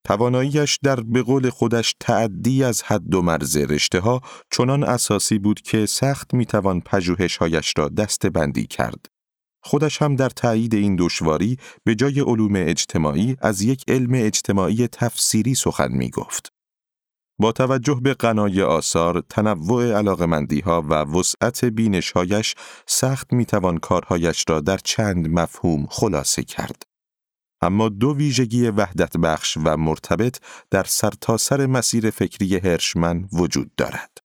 تواناییش 0.06 0.80
در 0.84 0.96
به 0.96 1.22
قول 1.22 1.50
خودش 1.50 1.96
تعدی 2.00 2.63
از 2.63 2.84
حد 2.84 3.16
و 3.16 3.22
مرز 3.22 3.58
رشته 3.58 4.00
ها 4.00 4.22
چنان 4.52 4.84
اساسی 4.84 5.40
بود 5.40 5.62
که 5.62 5.86
سخت 5.86 6.34
می‌توان 6.34 6.82
پژوهش‌هایش 6.82 7.74
را 7.78 7.90
دسته 7.90 8.30
بندی 8.30 8.68
کرد. 8.68 9.06
خودش 9.63 10.02
هم 10.02 10.16
در 10.16 10.30
تایید 10.30 10.75
این 10.75 10.96
دشواری 10.96 11.58
به 11.84 11.96
جای 11.96 12.20
علوم 12.20 12.54
اجتماعی 12.56 13.38
از 13.42 13.62
یک 13.62 13.84
علم 13.88 14.12
اجتماعی 14.13 14.88
تفسیری 14.88 15.56
سخن 15.56 15.92
می 15.92 16.10
گفت. 16.10 16.54
با 17.40 17.52
توجه 17.52 18.00
به 18.04 18.13
قنای 18.13 18.62
آثار، 18.62 19.24
تنوع 19.30 19.98
علاقمندی 19.98 20.60
ها 20.60 20.82
و 20.82 20.94
وسعت 20.94 21.66
بینشهایش 21.66 22.56
سخت 22.88 23.34
می‌توان 23.34 23.78
کارهایش 23.78 24.46
را 24.48 24.60
در 24.62 24.78
چند 24.78 25.28
مفهوم 25.28 25.88
خلاصه 25.90 26.44
کرد. 26.44 26.84
اما 27.62 27.90
دو 27.90 28.16
ویژگی 28.16 28.68
وحدت 28.70 29.18
بخش 29.18 29.58
و 29.58 29.78
مرتبط 29.78 30.40
در 30.72 30.84
سرتاسر 30.84 31.58
سر 31.58 31.66
مسیر 31.66 32.10
فکری 32.10 32.58
هرشمن 32.58 33.30
وجود 33.34 33.75
دارد. 33.78 34.18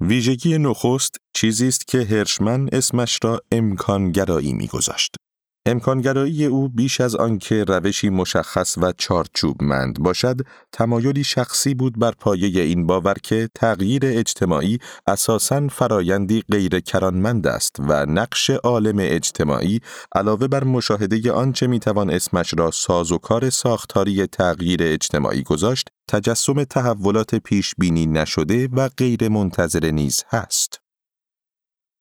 ویژگی 0.00 0.58
نخست 0.58 1.16
چیزی 1.34 1.68
است 1.68 1.86
که 1.86 1.98
هرشمن 1.98 2.68
اسمش 2.72 3.18
را 3.22 3.40
امکانگرایی 3.52 4.52
میگذاشت. 4.52 5.16
امکانگرایی 5.66 6.44
او 6.44 6.68
بیش 6.68 7.00
از 7.00 7.16
آنکه 7.16 7.64
روشی 7.64 8.10
مشخص 8.10 8.78
و 8.78 8.92
چارچوبمند 8.98 9.98
باشد، 9.98 10.40
تمایلی 10.72 11.24
شخصی 11.24 11.74
بود 11.74 11.98
بر 11.98 12.10
پایه 12.10 12.62
این 12.62 12.86
باور 12.86 13.14
که 13.22 13.48
تغییر 13.54 14.02
اجتماعی 14.04 14.78
اساساً 15.06 15.68
فرایندی 15.68 16.42
غیر 16.50 16.80
کرانمند 16.80 17.46
است 17.46 17.76
و 17.78 18.06
نقش 18.06 18.50
عالم 18.50 18.96
اجتماعی 18.98 19.80
علاوه 20.14 20.46
بر 20.46 20.64
مشاهده 20.64 21.32
آنچه 21.32 21.66
می‌توان 21.66 22.10
اسمش 22.10 22.54
را 22.58 22.70
سازوکار 22.70 23.50
ساختاری 23.50 24.26
تغییر 24.26 24.80
اجتماعی 24.82 25.42
گذاشت، 25.42 25.88
تجسم 26.08 26.64
تحولات 26.64 27.34
پیش 27.34 27.74
بینی 27.78 28.06
نشده 28.06 28.68
و 28.72 28.88
غیر 28.88 29.28
منتظره 29.28 29.90
نیز 29.90 30.24
هست. 30.30 30.61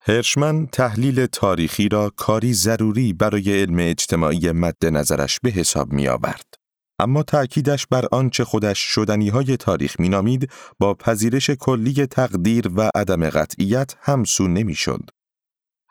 هرشمن 0.03 0.67
تحلیل 0.67 1.25
تاریخی 1.25 1.89
را 1.89 2.12
کاری 2.15 2.53
ضروری 2.53 3.13
برای 3.13 3.62
علم 3.62 3.77
اجتماعی 3.79 4.51
مد 4.51 4.86
نظرش 4.86 5.39
به 5.39 5.50
حساب 5.50 5.93
می 5.93 6.08
آورد. 6.08 6.53
اما 7.00 7.24
تأکیدش 7.24 7.88
بر 7.88 8.05
آنچه 8.12 8.43
خودش 8.43 8.79
شدنی 8.79 9.29
های 9.29 9.58
تاریخ 9.58 10.00
می 10.00 10.10
نامید 10.10 10.51
با 10.79 10.93
پذیرش 10.93 11.50
کلی 11.50 12.05
تقدیر 12.05 12.72
و 12.75 12.89
عدم 12.96 13.29
قطعیت 13.29 13.96
همسو 14.01 14.48
نمی 14.48 14.75
شد. 14.75 15.10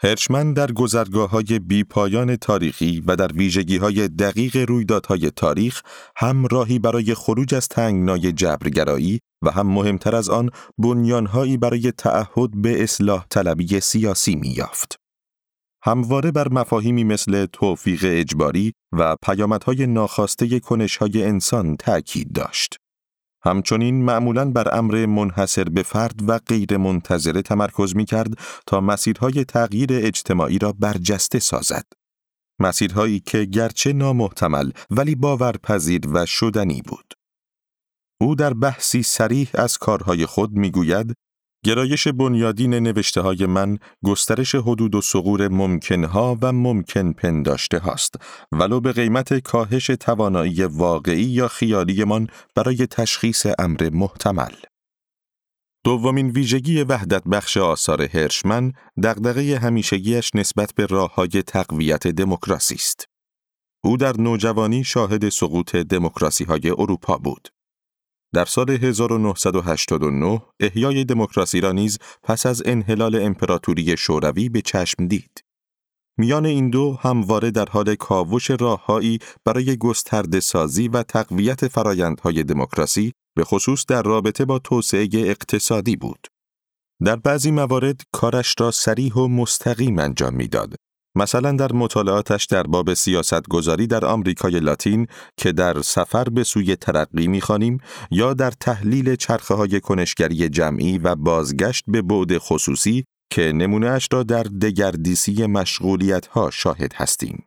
هرشمن 0.02 0.52
در 0.52 0.72
گذرگاه 0.72 1.30
های 1.30 1.58
بی 1.58 1.84
پایان 1.84 2.36
تاریخی 2.36 3.02
و 3.06 3.16
در 3.16 3.32
ویژگی 3.32 3.76
های 3.76 4.08
دقیق 4.08 4.56
رویدادهای 4.56 5.30
تاریخ 5.30 5.82
هم 6.16 6.46
راهی 6.46 6.78
برای 6.78 7.14
خروج 7.14 7.54
از 7.54 7.68
تنگنای 7.68 8.32
جبرگرایی 8.32 9.20
و 9.42 9.50
هم 9.50 9.66
مهمتر 9.66 10.16
از 10.16 10.30
آن 10.30 10.50
بنیانهایی 10.78 11.56
برای 11.56 11.92
تعهد 11.92 12.62
به 12.62 12.82
اصلاح 12.82 13.26
طلبی 13.30 13.80
سیاسی 13.80 14.34
میافت. 14.34 14.96
همواره 15.82 16.30
بر 16.30 16.48
مفاهیمی 16.48 17.04
مثل 17.04 17.46
توفیق 17.46 18.00
اجباری 18.04 18.72
و 18.92 19.16
پیامدهای 19.22 19.86
ناخواسته 19.86 20.60
کنشهای 20.60 21.24
انسان 21.24 21.76
تأکید 21.76 22.32
داشت. 22.32 22.76
همچنین 23.44 24.04
معمولا 24.04 24.50
بر 24.50 24.78
امر 24.78 25.06
منحصر 25.06 25.64
به 25.64 25.82
فرد 25.82 26.28
و 26.28 26.38
غیر 26.38 26.76
منتظره 26.76 27.42
تمرکز 27.42 27.96
می 27.96 28.04
کرد 28.04 28.38
تا 28.66 28.80
مسیرهای 28.80 29.44
تغییر 29.44 29.88
اجتماعی 29.92 30.58
را 30.58 30.72
برجسته 30.72 31.38
سازد. 31.38 31.84
مسیرهایی 32.58 33.20
که 33.20 33.44
گرچه 33.44 33.92
نامحتمل 33.92 34.70
ولی 34.90 35.14
باورپذیر 35.14 36.00
و 36.12 36.26
شدنی 36.26 36.82
بود. 36.82 37.14
او 38.20 38.34
در 38.34 38.54
بحثی 38.54 39.02
سریح 39.02 39.50
از 39.54 39.78
کارهای 39.78 40.26
خود 40.26 40.52
می‌گوید 40.52 41.14
گرایش 41.64 42.08
بنیادین 42.08 42.74
نوشته 42.74 43.20
های 43.20 43.46
من 43.46 43.78
گسترش 44.04 44.54
حدود 44.54 44.94
و 44.94 45.00
سغور 45.00 45.48
ممکنها 45.48 46.38
و 46.42 46.52
ممکن 46.52 47.12
پنداشته 47.12 47.78
هاست 47.78 48.14
ولو 48.52 48.80
به 48.80 48.92
قیمت 48.92 49.38
کاهش 49.38 49.86
توانایی 49.86 50.62
واقعی 50.62 51.22
یا 51.22 51.48
خیالیمان 51.48 52.26
برای 52.54 52.86
تشخیص 52.86 53.46
امر 53.58 53.90
محتمل. 53.92 54.52
دومین 55.84 56.30
ویژگی 56.30 56.82
وحدت 56.82 57.22
بخش 57.24 57.56
آثار 57.56 58.02
هرشمن 58.02 58.72
دغدغه 59.02 59.58
همیشگیش 59.58 60.34
نسبت 60.34 60.74
به 60.74 60.86
راه 60.86 61.14
های 61.14 61.42
تقویت 61.46 62.06
دموکراسی 62.06 62.74
است. 62.74 63.04
او 63.84 63.96
در 63.96 64.16
نوجوانی 64.16 64.84
شاهد 64.84 65.28
سقوط 65.28 65.76
دموکراسی 65.76 66.44
های 66.44 66.70
اروپا 66.70 67.16
بود. 67.16 67.48
در 68.34 68.44
سال 68.44 68.70
1989 68.70 70.42
احیای 70.60 71.04
دموکراسی 71.04 71.60
را 71.60 71.72
نیز 71.72 71.98
پس 72.22 72.46
از 72.46 72.62
انحلال 72.66 73.22
امپراتوری 73.22 73.96
شوروی 73.96 74.48
به 74.48 74.62
چشم 74.62 75.06
دید. 75.06 75.44
میان 76.18 76.46
این 76.46 76.70
دو 76.70 76.98
همواره 77.00 77.50
در 77.50 77.66
حال 77.66 77.94
کاوش 77.94 78.50
راههایی 78.50 79.18
برای 79.44 79.76
گسترده 79.76 80.40
سازی 80.40 80.88
و 80.88 81.02
تقویت 81.02 81.68
فرایندهای 81.68 82.42
دموکراسی 82.42 83.12
به 83.36 83.44
خصوص 83.44 83.86
در 83.86 84.02
رابطه 84.02 84.44
با 84.44 84.58
توسعه 84.58 85.08
اقتصادی 85.14 85.96
بود. 85.96 86.26
در 87.04 87.16
بعضی 87.16 87.50
موارد 87.50 88.00
کارش 88.12 88.54
را 88.58 88.70
سریح 88.70 89.14
و 89.14 89.28
مستقیم 89.28 89.98
انجام 89.98 90.34
می‌داد 90.34 90.74
مثلا 91.14 91.52
در 91.52 91.72
مطالعاتش 91.72 92.44
در 92.44 92.62
باب 92.62 92.94
سیاست 92.94 93.48
گذاری 93.48 93.86
در 93.86 94.04
آمریکای 94.04 94.60
لاتین 94.60 95.06
که 95.36 95.52
در 95.52 95.82
سفر 95.82 96.24
به 96.24 96.44
سوی 96.44 96.76
ترقی 96.76 97.26
می‌خوانیم 97.26 97.78
یا 98.10 98.34
در 98.34 98.50
تحلیل 98.50 99.16
چرخه 99.16 99.54
های 99.54 99.80
کنشگری 99.80 100.48
جمعی 100.48 100.98
و 100.98 101.14
بازگشت 101.14 101.84
به 101.88 102.02
بعد 102.02 102.38
خصوصی 102.38 103.04
که 103.32 103.52
نمونهش 103.52 104.08
را 104.12 104.22
در 104.22 104.42
دگردیسی 104.42 105.46
مشغولیت 105.46 106.26
ها 106.26 106.50
شاهد 106.50 106.92
هستیم. 106.94 107.44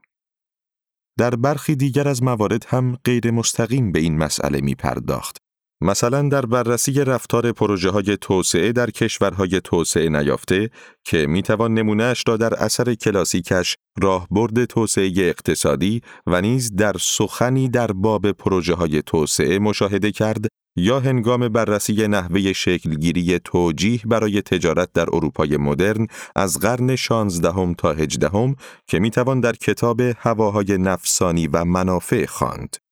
در 1.17 1.36
برخی 1.36 1.75
دیگر 1.75 2.08
از 2.08 2.24
موارد 2.24 2.65
هم 2.70 2.98
غیر 3.05 3.32
مستقیم 3.32 3.91
به 3.91 4.00
این 4.00 4.17
مسئله 4.17 4.62
می 4.62 4.75
پرداخت 4.75 5.43
مثلا 5.84 6.30
در 6.30 6.46
بررسی 6.46 6.94
رفتار 6.94 7.52
پروژه 7.52 7.90
های 7.90 8.18
توسعه 8.22 8.72
در 8.72 8.90
کشورهای 8.90 9.62
توسعه 9.62 10.10
نیافته 10.10 10.70
که 11.06 11.28
می‌توان 11.28 11.74
نمونهش 11.74 12.24
را 12.28 12.38
در 12.38 12.54
اثر 12.54 12.94
کلاسیکش 12.94 13.75
راهبرد 14.02 14.66
توسعه 14.66 15.12
اقتصادی 15.18 16.02
و 16.28 16.42
نیز 16.42 16.75
در 16.75 16.94
سخنی 17.00 17.70
در 17.70 17.92
باب 17.92 18.32
پروژه 18.32 18.74
های 18.74 19.02
توسعه 19.02 19.60
مشاهده 19.60 20.12
کرد 20.12 20.48
یا 20.75 21.00
هنگام 21.00 21.50
بررسی 21.50 22.08
نحوه 22.08 22.54
شکلگیری 22.54 23.40
توجیه 23.40 24.00
برای 24.06 24.42
تجارت 24.42 24.90
در 24.94 25.06
اروپای 25.13 25.58
مدرن 25.58 26.08
از 26.36 26.60
قرن 26.60 26.96
16 26.96 27.74
تا 27.78 27.94
18 27.94 28.56
که 28.88 29.00
می‌توان 29.00 29.40
در 29.40 29.54
کتاب 29.54 30.02
هواهای 30.18 30.78
نفسانی 30.78 31.48
و 31.48 31.66
منافع 31.66 32.25
خواند. 32.25 32.83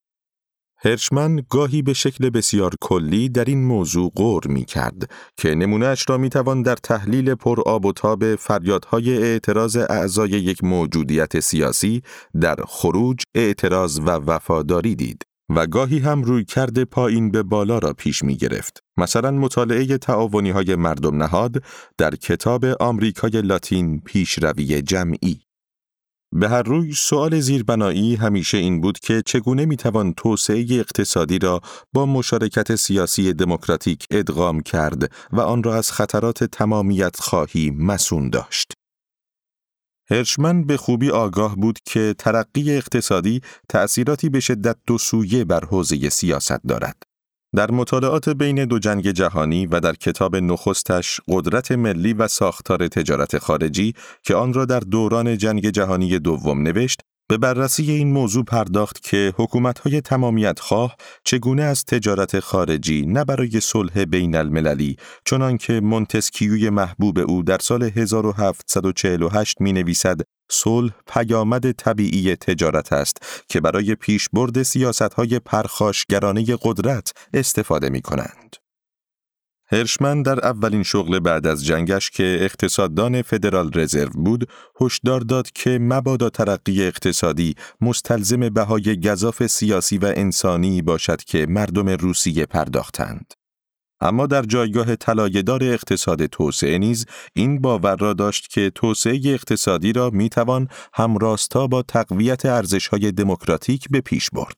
هرشمن 0.84 1.42
گاهی 1.50 1.82
به 1.82 1.94
شکل 1.94 2.30
بسیار 2.30 2.74
کلی 2.82 3.30
در 3.30 3.46
این 3.46 3.64
موضوع 3.64 4.12
غور 4.16 4.48
می 4.48 4.66
کرد 4.66 5.12
که 5.38 5.56
نمونهش 5.56 6.06
را 6.10 6.18
می 6.18 6.30
توان 6.30 6.62
در 6.62 6.76
تحلیل 6.76 7.36
پر 7.36 7.62
آب 7.66 7.86
و 7.86 7.94
تاب 7.94 8.36
فریادهای 8.36 9.18
اعتراض 9.18 9.78
اعضای 9.78 10.30
یک 10.30 10.64
موجودیت 10.64 11.40
سیاسی 11.40 12.02
در 12.42 12.56
خروج، 12.68 13.24
اعتراض 13.36 14.00
و 14.00 14.10
وفاداری 14.10 14.96
دید. 14.96 15.24
و 15.56 15.68
گاهی 15.68 16.00
هم 16.00 16.24
روی 16.24 16.46
کرده 16.46 16.86
پایین 16.86 17.32
به 17.32 17.44
بالا 17.44 17.78
را 17.78 17.94
پیش 17.94 18.24
می 18.24 18.38
گرفت. 18.38 18.84
مثلا 18.98 19.32
مطالعه 19.32 19.98
تعاونی 19.98 20.50
های 20.50 20.76
مردم 20.76 21.24
نهاد 21.24 21.64
در 21.98 22.16
کتاب 22.16 22.66
آمریکای 22.66 23.42
لاتین 23.42 24.00
پیشروی 24.00 24.82
جمعی. 24.82 25.51
به 26.34 26.50
هر 26.50 26.64
روی 26.64 26.94
سؤال 26.94 27.40
زیربنایی 27.40 28.16
همیشه 28.16 28.58
این 28.58 28.82
بود 28.82 29.00
که 29.00 29.22
چگونه 29.26 29.66
می‌توان 29.66 30.14
توسعه 30.14 30.66
اقتصادی 30.72 31.40
را 31.40 31.62
با 31.94 32.06
مشارکت 32.06 32.76
سیاسی 32.76 33.34
دموکراتیک 33.34 34.06
ادغام 34.12 34.60
کرد 34.62 35.12
و 35.32 35.40
آن 35.40 35.64
را 35.64 35.76
از 35.76 35.92
خطرات 35.92 36.44
تمامیت 36.44 37.16
خواهی 37.20 37.72
مسون 37.72 38.30
داشت. 38.30 38.74
هرشمن 40.10 40.64
به 40.64 40.78
خوبی 40.78 41.10
آگاه 41.10 41.56
بود 41.56 41.80
که 41.86 42.16
ترقی 42.18 42.78
اقتصادی 42.78 43.42
تأثیراتی 43.70 44.30
به 44.30 44.40
شدت 44.40 44.78
دو 44.88 44.98
سویه 44.98 45.46
بر 45.46 45.66
حوزه 45.66 46.10
سیاست 46.10 46.64
دارد. 46.68 47.11
در 47.56 47.72
مطالعات 47.72 48.30
بین 48.30 48.66
دو 48.66 48.80
جنگ 48.80 49.12
جهانی 49.12 49.66
و 49.66 49.80
در 49.80 49.94
کتاب 49.94 50.36
نخستش 50.36 51.20
قدرت 51.28 51.72
ملی 51.72 52.14
و 52.14 52.28
ساختار 52.28 52.88
تجارت 52.88 53.38
خارجی 53.38 53.94
که 54.24 54.36
آن 54.36 54.54
را 54.54 54.66
در 54.66 54.80
دوران 54.80 55.38
جنگ 55.38 55.70
جهانی 55.70 56.20
دوم 56.20 56.62
نوشت 56.62 57.02
به 57.30 57.38
بررسی 57.38 57.92
این 57.92 58.14
موضوع 58.14 58.44
پرداخت 58.44 59.04
که 59.04 59.34
حکومت‌های 59.38 60.02
تمامیت 60.02 60.60
خواه 60.60 60.96
چگونه 61.24 61.64
از 61.64 61.86
تجارت 61.86 62.40
خارجی 62.40 63.06
نه 63.06 63.26
برای 63.26 63.60
صلح 63.60 64.06
بین 64.06 64.36
المللی 64.36 64.98
چنانکه 65.26 65.80
مونتسکیوی 65.80 66.70
محبوب 66.70 67.20
او 67.20 67.44
در 67.44 67.58
سال 67.62 67.84
1748 67.84 69.62
می 69.62 69.74
نویسد 69.74 70.22
صلح 70.52 70.92
پیامد 71.08 71.72
طبیعی 71.72 72.36
تجارت 72.36 72.94
است 72.94 73.18
که 73.50 73.62
برای 73.62 73.96
پیشبرد 73.96 74.64
سیاست‌های 74.64 75.40
پرخاشگرانه 75.40 76.46
قدرت 76.62 77.14
استفاده 77.34 77.90
می 77.90 78.02
کنند. 78.02 78.56
هرشمن 79.74 80.22
در 80.22 80.46
اولین 80.46 80.84
شغل 80.84 81.20
بعد 81.20 81.48
از 81.48 81.66
جنگش 81.66 82.10
که 82.10 82.38
اقتصاددان 82.42 83.22
فدرال 83.22 83.72
رزرو 83.76 84.10
بود، 84.10 84.50
هشدار 84.82 85.22
داد 85.22 85.52
که 85.52 85.80
مبادا 85.82 86.30
ترقی 86.30 86.84
اقتصادی 86.84 87.56
مستلزم 87.82 88.50
بهای 88.50 89.00
گذاف 89.00 89.48
سیاسی 89.48 89.98
و 89.98 90.14
انسانی 90.16 90.82
باشد 90.82 91.24
که 91.24 91.46
مردم 91.50 91.90
روسیه 91.90 92.46
پرداختند. 92.46 93.34
اما 94.02 94.28
در 94.28 94.42
جایگاه 94.42 94.96
طلایه‌دار 94.96 95.64
اقتصاد 95.64 96.26
توسعه 96.26 96.78
نیز 96.78 97.06
این 97.34 97.62
باور 97.62 97.96
را 97.96 98.14
داشت 98.14 98.50
که 98.50 98.72
توسعه 98.76 99.22
اقتصادی 99.26 99.94
را 99.94 100.10
می‌توان 100.10 100.68
همراستا 100.94 101.68
با 101.68 101.82
تقویت 101.82 102.46
ارزش‌های 102.46 103.12
دموکراتیک 103.12 103.88
به 103.90 104.02
پیش 104.02 104.30
برد. 104.30 104.58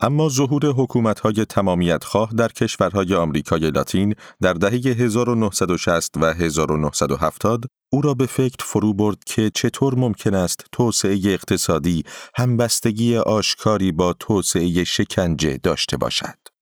اما 0.00 0.28
ظهور 0.28 0.66
حکومت‌های 0.66 1.44
تمامیت 1.44 2.04
خواه 2.04 2.30
در 2.36 2.48
کشورهای 2.48 3.14
آمریکای 3.14 3.70
لاتین 3.70 4.14
در 4.42 4.52
دهه 4.52 4.72
1960 4.72 6.16
و 6.16 6.24
1970 6.24 7.64
او 7.92 8.00
را 8.02 8.14
به 8.14 8.26
فکر 8.26 8.64
فرو 8.64 8.94
برد 8.94 9.24
که 9.26 9.50
چطور 9.54 9.94
ممکن 9.94 10.34
است 10.34 10.64
توسعه 10.72 11.20
اقتصادی 11.24 12.04
همبستگی 12.36 13.16
آشکاری 13.16 13.92
با 13.92 14.12
توسعه 14.12 14.84
شکنجه 14.84 15.58
داشته 15.62 15.96
باشد. 15.96 16.55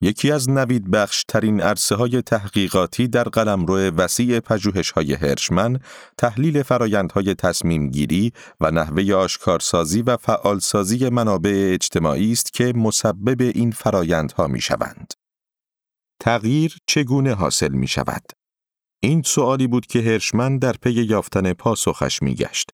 یکی 0.00 0.32
از 0.32 0.50
نوید 0.50 0.90
بخش 0.90 1.24
ترین 1.28 1.60
عرصه 1.60 1.94
های 1.94 2.22
تحقیقاتی 2.22 3.08
در 3.08 3.24
قلمرو 3.24 3.76
وسیع 3.76 4.40
پژوهش 4.40 4.90
های 4.90 5.14
هرشمن، 5.14 5.80
تحلیل 6.18 6.62
فرایندهای 6.62 7.34
تصمیم 7.34 7.90
گیری 7.90 8.32
و 8.60 8.70
نحوه 8.70 9.14
آشکارسازی 9.14 10.02
و 10.02 10.16
فعالسازی 10.16 11.08
منابع 11.08 11.70
اجتماعی 11.72 12.32
است 12.32 12.52
که 12.52 12.72
مسبب 12.76 13.40
این 13.40 13.70
فرایندها 13.70 14.46
می 14.46 14.60
شوند. 14.60 15.14
تغییر 16.20 16.76
چگونه 16.86 17.34
حاصل 17.34 17.72
می 17.72 17.88
شود؟ 17.88 18.22
این 19.02 19.22
سوالی 19.22 19.66
بود 19.66 19.86
که 19.86 20.00
هرشمن 20.00 20.58
در 20.58 20.72
پی 20.72 20.90
یافتن 20.90 21.52
پاسخش 21.52 22.22
می 22.22 22.34
گشت. 22.34 22.70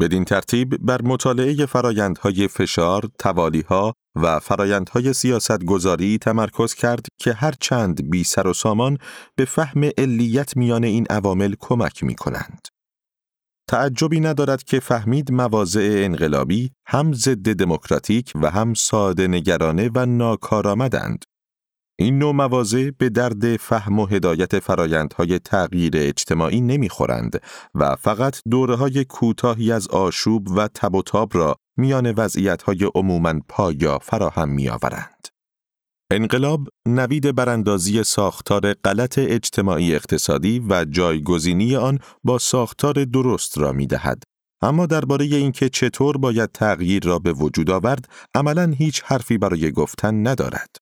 بدین 0.00 0.24
ترتیب 0.24 0.76
بر 0.76 1.02
مطالعه 1.02 1.66
فرایندهای 1.66 2.48
فشار، 2.48 3.08
توالیها 3.18 3.94
و 4.16 4.38
فرایندهای 4.38 5.12
سیاست 5.12 5.64
گذاری 5.64 6.18
تمرکز 6.18 6.74
کرد 6.74 7.06
که 7.18 7.32
هر 7.32 7.54
چند 7.60 8.10
بی 8.10 8.24
سر 8.24 8.46
و 8.46 8.52
سامان 8.52 8.98
به 9.36 9.44
فهم 9.44 9.90
علیت 9.98 10.56
میان 10.56 10.84
این 10.84 11.06
عوامل 11.10 11.54
کمک 11.60 12.04
می 12.04 12.14
کنند. 12.14 12.68
تعجبی 13.70 14.20
ندارد 14.20 14.62
که 14.62 14.80
فهمید 14.80 15.32
مواضع 15.32 16.02
انقلابی 16.04 16.70
هم 16.86 17.12
ضد 17.12 17.52
دموکراتیک 17.52 18.32
و 18.34 18.50
هم 18.50 18.74
ساده 18.74 19.28
نگرانه 19.28 19.90
و 19.94 20.06
ناکارآمدند 20.06 21.24
این 21.98 22.18
نوع 22.18 22.32
مواضع 22.32 22.90
به 22.98 23.08
درد 23.08 23.56
فهم 23.56 23.98
و 23.98 24.06
هدایت 24.06 24.58
فرایندهای 24.58 25.38
تغییر 25.38 25.92
اجتماعی 25.96 26.60
نمی‌خورند 26.60 27.40
و 27.74 27.96
فقط 27.96 28.40
دوره 28.50 28.76
های 28.76 29.04
کوتاهی 29.04 29.72
از 29.72 29.88
آشوب 29.88 30.48
و 30.56 30.68
تب 30.74 30.94
و 30.94 31.02
تاب 31.02 31.30
را 31.34 31.56
میان 31.76 32.10
وضعیتهای 32.16 32.90
عموماً 32.94 33.40
پایا 33.48 33.98
فراهم 33.98 34.48
میآورند. 34.48 35.28
انقلاب 36.10 36.68
نوید 36.86 37.34
براندازی 37.34 38.04
ساختار 38.04 38.74
غلط 38.74 39.18
اجتماعی 39.18 39.94
اقتصادی 39.94 40.58
و 40.68 40.84
جایگزینی 40.84 41.76
آن 41.76 41.98
با 42.24 42.38
ساختار 42.38 43.04
درست 43.04 43.58
را 43.58 43.72
می 43.72 43.86
دهد. 43.86 44.22
اما 44.62 44.86
درباره 44.86 45.24
اینکه 45.24 45.68
چطور 45.68 46.16
باید 46.16 46.52
تغییر 46.52 47.04
را 47.04 47.18
به 47.18 47.32
وجود 47.32 47.70
آورد، 47.70 48.08
عملا 48.34 48.74
هیچ 48.78 49.02
حرفی 49.04 49.38
برای 49.38 49.72
گفتن 49.72 50.26
ندارد. 50.26 50.76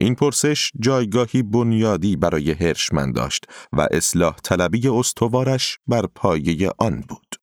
این 0.00 0.14
پرسش 0.14 0.70
جایگاهی 0.80 1.42
بنیادی 1.42 2.16
برای 2.16 2.50
هرشمن 2.50 3.12
داشت 3.12 3.44
و 3.72 3.88
اصلاح 3.90 4.36
طلبی 4.44 4.88
استوارش 4.88 5.78
بر 5.86 6.06
پایه 6.14 6.70
آن 6.78 7.00
بود. 7.08 7.41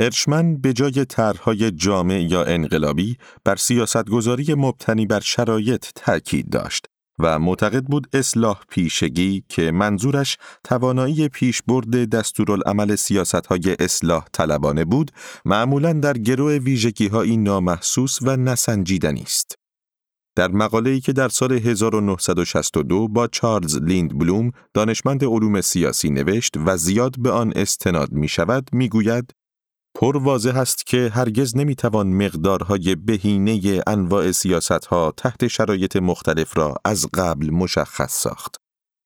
هرشمن 0.00 0.56
به 0.56 0.72
جای 0.72 1.04
طرحهای 1.04 1.70
جامع 1.70 2.22
یا 2.22 2.44
انقلابی 2.44 3.16
بر 3.44 3.56
سیاستگذاری 3.56 4.54
مبتنی 4.54 5.06
بر 5.06 5.20
شرایط 5.20 5.86
تأکید 5.94 6.50
داشت 6.50 6.86
و 7.18 7.38
معتقد 7.38 7.84
بود 7.84 8.06
اصلاح 8.12 8.60
پیشگی 8.68 9.44
که 9.48 9.70
منظورش 9.70 10.36
توانایی 10.64 11.28
پیشبرد 11.28 12.08
دستورالعمل 12.08 12.96
سیاستهای 12.96 13.76
اصلاح 13.80 14.24
طلبانه 14.32 14.84
بود 14.84 15.10
معمولا 15.44 15.92
در 15.92 16.12
گروه 16.12 16.52
ویژگیهایی 16.52 17.36
نامحسوس 17.36 18.18
و 18.22 18.36
نسنجیدنی 18.36 19.22
است. 19.22 19.54
در 20.36 20.48
مقاله‌ای 20.48 21.00
که 21.00 21.12
در 21.12 21.28
سال 21.28 21.52
1962 21.52 23.08
با 23.08 23.26
چارلز 23.26 23.76
لیند 23.76 24.18
بلوم 24.18 24.50
دانشمند 24.74 25.24
علوم 25.24 25.60
سیاسی 25.60 26.10
نوشت 26.10 26.54
و 26.66 26.76
زیاد 26.76 27.14
به 27.18 27.30
آن 27.30 27.52
استناد 27.56 28.12
می 28.12 28.28
شود 28.28 28.68
می 28.72 28.88
گوید 28.88 29.34
پر 29.94 30.16
واضح 30.16 30.56
است 30.56 30.86
که 30.86 31.10
هرگز 31.14 31.56
نمی‌توان 31.56 32.06
مقدارهای 32.06 32.94
بهینه 32.94 33.82
انواع 33.86 34.30
سیاستها 34.32 35.12
تحت 35.16 35.46
شرایط 35.46 35.96
مختلف 35.96 36.56
را 36.58 36.74
از 36.84 37.06
قبل 37.14 37.50
مشخص 37.50 38.12
ساخت. 38.12 38.56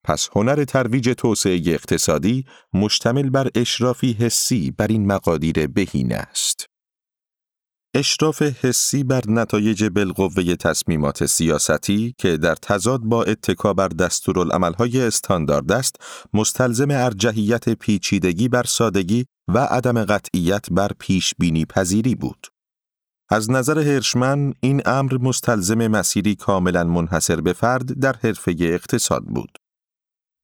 پس 0.05 0.29
هنر 0.33 0.65
ترویج 0.65 1.11
توسعه 1.19 1.63
اقتصادی 1.67 2.45
مشتمل 2.75 3.31
بر 3.31 3.49
اشرافی 3.55 4.13
حسی 4.13 4.71
بر 4.71 4.87
این 4.87 5.07
مقادیر 5.07 5.67
بهینه 5.67 6.15
است. 6.15 6.67
اشراف 7.97 8.43
حسی 8.43 9.05
بر 9.05 9.23
نتایج 9.29 9.85
بالقوه 9.85 10.57
تصمیمات 10.57 11.27
سیاستی 11.27 12.15
که 12.19 12.37
در 12.37 12.55
تضاد 12.55 13.01
با 13.01 13.25
اتکا 13.25 13.75
بر 13.75 13.89
دستورالعملهای 13.89 15.01
استاندارد 15.01 15.73
است، 15.73 15.97
مستلزم 16.33 16.91
ارجحیت 16.91 17.69
پیچیدگی 17.69 18.49
بر 18.49 18.63
سادگی 18.63 19.27
و 19.49 19.59
عدم 19.59 20.05
قطعیت 20.05 20.67
بر 20.71 20.91
پیش 20.99 21.35
بینی 21.39 21.65
پذیری 21.65 22.15
بود. 22.15 22.47
از 23.29 23.51
نظر 23.51 23.79
هرشمن 23.79 24.55
این 24.61 24.83
امر 24.87 25.19
مستلزم 25.21 25.87
مسیری 25.87 26.35
کاملا 26.35 26.85
منحصر 26.85 27.41
به 27.41 27.53
فرد 27.53 28.01
در 28.01 28.15
حرفه 28.23 28.57
اقتصاد 28.61 29.23
بود. 29.25 29.59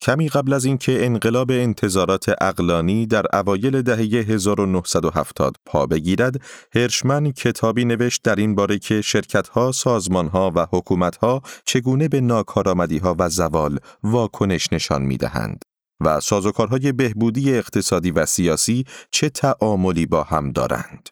کمی 0.02 0.28
قبل 0.28 0.52
از 0.52 0.64
اینکه 0.64 1.06
انقلاب 1.06 1.50
انتظارات 1.50 2.34
اقلانی 2.40 3.06
در 3.06 3.36
اوایل 3.36 3.82
دهه 3.82 3.98
1970 3.98 5.56
پا 5.66 5.86
بگیرد، 5.86 6.40
هرشمن 6.74 7.32
کتابی 7.32 7.84
نوشت 7.84 8.22
در 8.22 8.36
این 8.36 8.54
باره 8.54 8.78
که 8.78 9.00
شرکتها، 9.00 9.72
سازمانها 9.72 10.52
و 10.54 10.66
حکومتها 10.72 11.42
چگونه 11.64 12.08
به 12.08 12.20
ناکارآمدیها 12.20 13.16
و 13.18 13.28
زوال 13.28 13.78
واکنش 14.02 14.72
نشان 14.72 15.02
می‌دهند. 15.02 15.62
و 16.00 16.20
سازوکارهای 16.20 16.92
بهبودی 16.92 17.54
اقتصادی 17.54 18.10
و 18.10 18.26
سیاسی 18.26 18.84
چه 19.10 19.28
تعاملی 19.28 20.06
با 20.06 20.22
هم 20.22 20.52
دارند. 20.52 21.08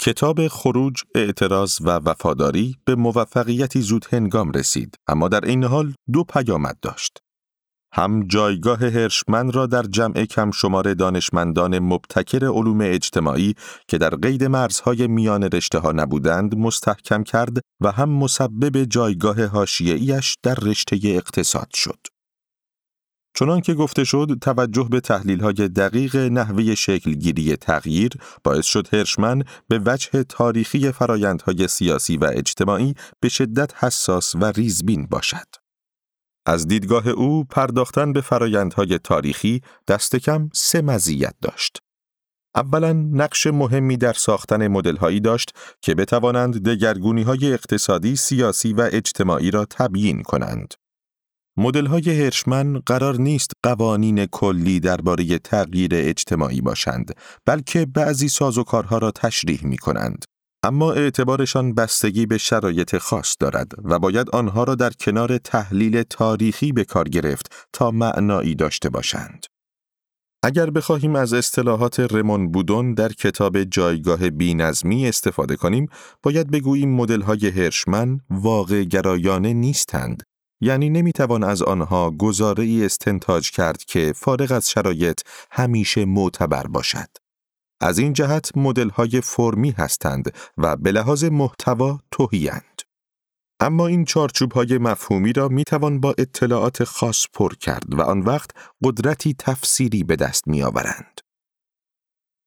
کتاب 0.00 0.48
خروج، 0.48 1.02
اعتراض 1.14 1.78
و 1.80 1.90
وفاداری 1.90 2.76
به 2.84 2.94
موفقیتی 2.94 3.80
زود 3.80 4.06
هنگام 4.10 4.50
رسید، 4.50 4.94
اما 5.08 5.28
در 5.28 5.44
این 5.44 5.64
حال 5.64 5.94
دو 6.12 6.24
پیامد 6.24 6.78
داشت. 6.82 7.18
هم 7.92 8.26
جایگاه 8.26 8.78
هرشمن 8.78 9.52
را 9.52 9.66
در 9.66 9.82
جمع 9.82 10.24
کم 10.24 10.50
شمار 10.50 10.94
دانشمندان 10.94 11.78
مبتکر 11.78 12.44
علوم 12.44 12.80
اجتماعی 12.80 13.54
که 13.88 13.98
در 13.98 14.10
قید 14.10 14.44
مرزهای 14.44 15.06
میان 15.06 15.42
رشته 15.42 15.78
ها 15.78 15.92
نبودند 15.92 16.56
مستحکم 16.56 17.22
کرد 17.22 17.58
و 17.80 17.92
هم 17.92 18.08
مسبب 18.08 18.84
جایگاه 18.84 19.46
هاشیه‌ایش 19.46 20.36
در 20.42 20.54
رشته 20.54 20.98
اقتصاد 21.04 21.68
شد. 21.74 21.98
چنان 23.38 23.60
که 23.60 23.74
گفته 23.74 24.04
شد 24.04 24.38
توجه 24.40 24.88
به 24.90 25.00
تحلیل 25.00 25.40
های 25.40 25.52
دقیق 25.52 26.16
نحوه 26.16 26.74
شکلگیری 26.74 27.56
تغییر 27.56 28.12
باعث 28.44 28.66
شد 28.66 28.94
هرشمن 28.94 29.42
به 29.68 29.80
وجه 29.86 30.22
تاریخی 30.22 30.92
فرایندهای 30.92 31.68
سیاسی 31.68 32.16
و 32.16 32.30
اجتماعی 32.34 32.94
به 33.20 33.28
شدت 33.28 33.84
حساس 33.84 34.34
و 34.34 34.44
ریزبین 34.44 35.06
باشد. 35.06 35.67
از 36.48 36.68
دیدگاه 36.68 37.08
او 37.08 37.44
پرداختن 37.44 38.12
به 38.12 38.20
فرایندهای 38.20 38.98
تاریخی 38.98 39.60
دست 39.88 40.16
کم 40.16 40.50
سه 40.54 40.80
مزیت 40.80 41.34
داشت. 41.42 41.78
اولا 42.54 42.92
نقش 42.92 43.46
مهمی 43.46 43.96
در 43.96 44.12
ساختن 44.12 44.68
مدل‌هایی 44.68 45.20
داشت 45.20 45.54
که 45.82 45.94
بتوانند 45.94 46.68
دگرگونی‌های 46.68 47.52
اقتصادی، 47.52 48.16
سیاسی 48.16 48.72
و 48.72 48.88
اجتماعی 48.92 49.50
را 49.50 49.64
تبیین 49.64 50.22
کنند. 50.22 50.74
مدل 51.56 51.86
های 51.86 52.24
هرشمن 52.24 52.78
قرار 52.78 53.16
نیست 53.16 53.50
قوانین 53.62 54.26
کلی 54.26 54.80
درباره 54.80 55.38
تغییر 55.38 55.90
اجتماعی 55.94 56.60
باشند 56.60 57.14
بلکه 57.46 57.86
بعضی 57.86 58.28
سازوکارها 58.28 58.98
را 58.98 59.10
تشریح 59.10 59.66
می 59.66 59.76
کنند 59.76 60.24
اما 60.62 60.92
اعتبارشان 60.92 61.74
بستگی 61.74 62.26
به 62.26 62.38
شرایط 62.38 62.98
خاص 62.98 63.36
دارد 63.40 63.72
و 63.84 63.98
باید 63.98 64.30
آنها 64.30 64.64
را 64.64 64.74
در 64.74 64.90
کنار 64.90 65.38
تحلیل 65.38 66.02
تاریخی 66.02 66.72
به 66.72 66.84
کار 66.84 67.08
گرفت 67.08 67.68
تا 67.72 67.90
معنایی 67.90 68.54
داشته 68.54 68.90
باشند 68.90 69.46
اگر 70.42 70.70
بخواهیم 70.70 71.16
از 71.16 71.32
اصطلاحات 71.32 72.00
رمون 72.00 72.52
بودون 72.52 72.94
در 72.94 73.12
کتاب 73.12 73.64
جایگاه 73.64 74.30
بینظمی 74.30 75.08
استفاده 75.08 75.56
کنیم، 75.56 75.88
باید 76.22 76.50
بگوییم 76.50 76.94
مدل 76.94 77.20
های 77.22 77.48
هرشمن 77.48 78.20
واقع 78.30 78.84
گرایانه 78.84 79.52
نیستند 79.52 80.22
یعنی 80.60 80.90
نمی‌توان 80.90 81.44
از 81.44 81.62
آنها 81.62 82.10
گزاره 82.10 82.64
ای 82.64 82.84
استنتاج 82.84 83.50
کرد 83.50 83.84
که 83.84 84.12
فارغ 84.16 84.52
از 84.52 84.70
شرایط 84.70 85.20
همیشه 85.50 86.04
معتبر 86.04 86.66
باشد. 86.66 87.08
از 87.80 87.98
این 87.98 88.12
جهت 88.12 88.56
مدل 88.56 88.88
های 88.88 89.20
فرمی 89.20 89.70
هستند 89.70 90.34
و 90.58 90.76
به 90.76 90.92
لحاظ 90.92 91.24
محتوا 91.24 92.00
توهیند. 92.10 92.82
اما 93.60 93.86
این 93.86 94.04
چارچوب 94.04 94.52
های 94.52 94.78
مفهومی 94.78 95.32
را 95.32 95.48
می 95.48 95.64
توان 95.64 96.00
با 96.00 96.14
اطلاعات 96.18 96.84
خاص 96.84 97.26
پر 97.32 97.54
کرد 97.54 97.94
و 97.94 98.02
آن 98.02 98.20
وقت 98.20 98.50
قدرتی 98.84 99.34
تفسیری 99.38 100.04
به 100.04 100.16
دست 100.16 100.48
می 100.48 100.62
آورند. 100.62 101.20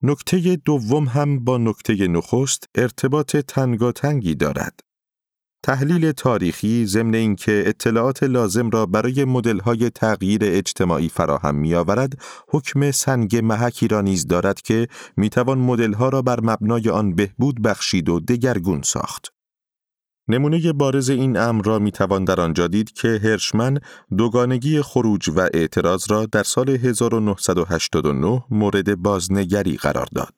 نکته 0.04 0.56
دوم 0.56 1.08
هم 1.08 1.44
با 1.44 1.58
نکته 1.58 2.08
نخست 2.08 2.66
ارتباط 2.76 3.38
تنگاتنگی 3.38 4.36
دارد. 4.36 4.80
تحلیل 5.64 6.12
تاریخی 6.12 6.86
ضمن 6.86 7.16
اینکه 7.16 7.64
اطلاعات 7.66 8.24
لازم 8.24 8.70
را 8.70 8.86
برای 8.86 9.26
مدل‌های 9.26 9.90
تغییر 9.90 10.42
اجتماعی 10.44 11.10
فراهم 11.10 11.56
می‌آورد، 11.56 12.14
حکم 12.50 12.92
سنگ 12.92 13.36
محکی 13.36 13.88
را 13.88 14.02
نیز 14.02 14.28
دارد 14.28 14.62
که 14.62 14.88
می‌توان 15.18 15.58
مدل‌ها 15.58 16.10
را 16.10 16.22
بر 16.22 16.40
مبنای 16.40 16.90
آن 16.90 17.16
بهبود 17.16 17.62
بخشید 17.62 18.10
و 18.10 18.20
دگرگون 18.20 18.82
ساخت. 18.82 19.34
نمونه 20.28 20.74
بارز 20.74 21.10
این 21.10 21.38
امر 21.38 21.64
را 21.66 21.80
می‌توان 21.80 22.26
در 22.26 22.42
آنجا 22.42 22.68
دید 22.68 22.92
که 22.92 23.20
هرشمن 23.24 23.80
دوگانگی 24.18 24.82
خروج 24.82 25.30
و 25.30 25.40
اعتراض 25.54 26.12
را 26.12 26.26
در 26.26 26.44
سال 26.44 26.70
1989 26.70 28.44
مورد 28.50 28.96
بازنگری 28.96 29.78
قرار 29.78 30.08
داد. 30.16 30.34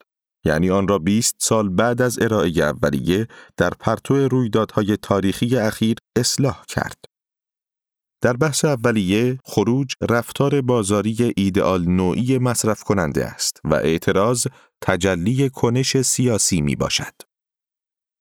یعنی 0.46 0.70
آن 0.70 0.88
را 0.88 1.00
20 1.00 1.36
سال 1.40 1.70
بعد 1.70 2.02
از 2.02 2.22
ارائه 2.22 2.50
اولیه 2.50 3.28
در 3.58 3.70
پرتو 3.70 4.28
رویدادهای 4.28 4.98
تاریخی 4.98 5.58
اخیر 5.58 5.98
اصلاح 6.16 6.64
کرد. 6.68 7.06
در 8.22 8.34
بحث 8.34 8.66
اولیه 8.66 9.40
خروج 9.46 9.94
رفتار 10.10 10.62
بازاری 10.62 11.34
ایدئال 11.38 11.90
نوعی 11.90 12.38
مصرف 12.38 12.84
کننده 12.84 13.26
است 13.26 13.60
و 13.64 13.74
اعتراض 13.74 14.48
تجلی 14.82 15.50
کنش 15.50 16.02
سیاسی 16.02 16.62
می 16.62 16.76
باشد. 16.76 17.14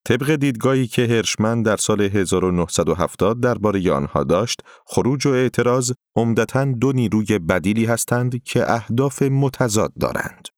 طبق 0.06 0.34
دیدگاهی 0.34 0.86
که 0.86 1.06
هرشمن 1.06 1.62
در 1.62 1.76
سال 1.76 2.00
1970 2.00 3.40
درباره 3.40 3.92
آنها 3.92 4.24
داشت، 4.24 4.60
خروج 4.86 5.26
و 5.26 5.30
اعتراض 5.30 5.92
عمدتا 6.16 6.64
دو 6.64 6.92
نیروی 6.92 7.38
بدیلی 7.38 7.84
هستند 7.84 8.42
که 8.42 8.72
اهداف 8.72 9.22
متضاد 9.22 9.92
دارند. 10.00 10.48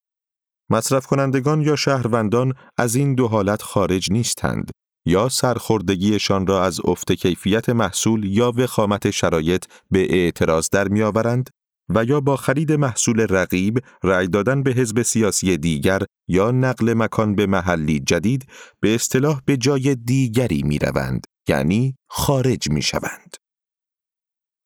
مصرف 0.70 1.06
کنندگان 1.06 1.60
یا 1.60 1.76
شهروندان 1.76 2.54
از 2.78 2.94
این 2.94 3.14
دو 3.14 3.28
حالت 3.28 3.62
خارج 3.62 4.12
نیستند 4.12 4.70
یا 5.06 5.28
سرخوردگیشان 5.28 6.46
را 6.46 6.64
از 6.64 6.80
افت 6.84 7.12
کیفیت 7.12 7.68
محصول 7.68 8.24
یا 8.24 8.52
وخامت 8.56 9.10
شرایط 9.10 9.64
به 9.90 10.14
اعتراض 10.14 10.68
در 10.68 10.88
میآورند 10.88 11.50
و 11.88 12.04
یا 12.04 12.20
با 12.20 12.36
خرید 12.36 12.72
محصول 12.72 13.26
رقیب 13.30 13.80
رأی 14.02 14.28
دادن 14.28 14.62
به 14.62 14.70
حزب 14.70 15.02
سیاسی 15.02 15.56
دیگر 15.56 16.02
یا 16.28 16.50
نقل 16.50 16.94
مکان 16.94 17.34
به 17.34 17.46
محلی 17.46 18.00
جدید 18.00 18.46
به 18.80 18.94
اصطلاح 18.94 19.40
به 19.46 19.56
جای 19.56 19.94
دیگری 19.94 20.62
می 20.62 20.78
روند 20.78 21.26
یعنی 21.48 21.94
خارج 22.10 22.70
می 22.70 22.82
شوند. 22.82 23.36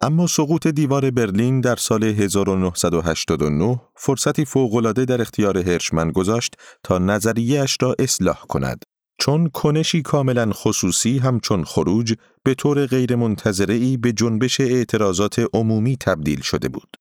اما 0.00 0.26
سقوط 0.26 0.66
دیوار 0.66 1.10
برلین 1.10 1.60
در 1.60 1.76
سال 1.76 2.04
1989 2.04 3.80
فرصتی 3.94 4.44
فوق‌العاده 4.44 5.04
در 5.04 5.20
اختیار 5.20 5.58
هرشمن 5.58 6.10
گذاشت 6.10 6.54
تا 6.82 6.98
نظریه‌اش 6.98 7.76
را 7.80 7.94
اصلاح 7.98 8.40
کند 8.48 8.84
چون 9.20 9.48
کنشی 9.48 10.02
کاملا 10.02 10.50
خصوصی 10.52 11.18
همچون 11.18 11.64
خروج 11.64 12.14
به 12.44 12.54
طور 12.54 12.86
غیرمنتظره‌ای 12.86 13.96
به 13.96 14.12
جنبش 14.12 14.60
اعتراضات 14.60 15.44
عمومی 15.52 15.96
تبدیل 15.96 16.40
شده 16.40 16.68
بود. 16.68 16.96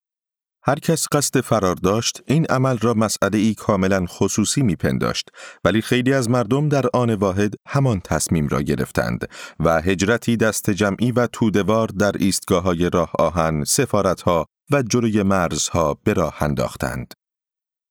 هر 0.70 0.80
کس 0.80 1.06
قصد 1.12 1.42
فرار 1.42 1.76
داشت 1.76 2.22
این 2.28 2.46
عمل 2.46 2.78
را 2.78 2.94
مسئله 2.94 3.38
ای 3.38 3.54
کاملا 3.54 4.06
خصوصی 4.06 4.62
میپنداشت 4.62 5.30
ولی 5.66 5.82
خیلی 5.82 6.14
از 6.14 6.30
مردم 6.30 6.70
در 6.70 6.86
آن 6.94 7.14
واحد 7.14 7.54
همان 7.68 8.02
تصمیم 8.04 8.48
را 8.48 8.62
گرفتند 8.62 9.30
و 9.60 9.82
هجرتی 9.82 10.38
دست 10.38 10.70
جمعی 10.70 11.12
و 11.12 11.28
تودوار 11.28 11.88
در 11.88 12.12
ایستگاه 12.20 12.64
های 12.64 12.90
راه 12.90 13.12
آهن، 13.20 13.64
سفارتها 13.64 14.46
و 14.72 14.82
جلوی 14.82 15.24
مرزها 15.24 15.98
به 16.04 16.14
راه 16.14 16.44
انداختند. 16.44 17.14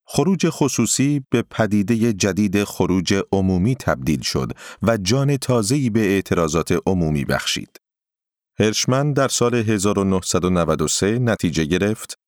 خروج 0.06 0.48
خصوصی 0.48 1.24
به 1.30 1.42
پدیده 1.50 2.12
جدید 2.12 2.64
خروج 2.64 3.22
عمومی 3.32 3.74
تبدیل 3.74 4.20
شد 4.20 4.52
و 4.82 4.96
جان 4.96 5.36
تازه‌ای 5.36 5.90
به 5.90 6.00
اعتراضات 6.00 6.78
عمومی 6.86 7.24
بخشید. 7.24 7.76
هرشمن 8.58 9.12
در 9.12 9.28
سال 9.28 9.54
1993 9.54 11.18
نتیجه 11.18 11.64
گرفت 11.64 12.18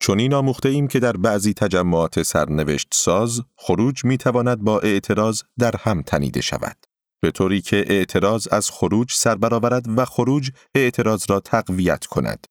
چون 0.00 0.18
این 0.18 0.34
آموخته 0.34 0.68
ایم 0.68 0.88
که 0.88 1.00
در 1.00 1.12
بعضی 1.16 1.54
تجمعات 1.54 2.22
سرنوشت 2.22 2.88
ساز 2.92 3.40
خروج 3.56 4.04
می 4.04 4.18
تواند 4.18 4.58
با 4.58 4.80
اعتراض 4.80 5.42
در 5.58 5.74
هم 5.76 6.02
تنیده 6.02 6.40
شود. 6.40 6.76
به 7.20 7.30
طوری 7.30 7.60
که 7.60 7.84
اعتراض 7.88 8.48
از 8.50 8.70
خروج 8.70 9.12
سر 9.12 9.34
برآورد 9.34 9.98
و 9.98 10.04
خروج 10.04 10.50
اعتراض 10.74 11.24
را 11.28 11.40
تقویت 11.40 12.06
کند. 12.06 12.46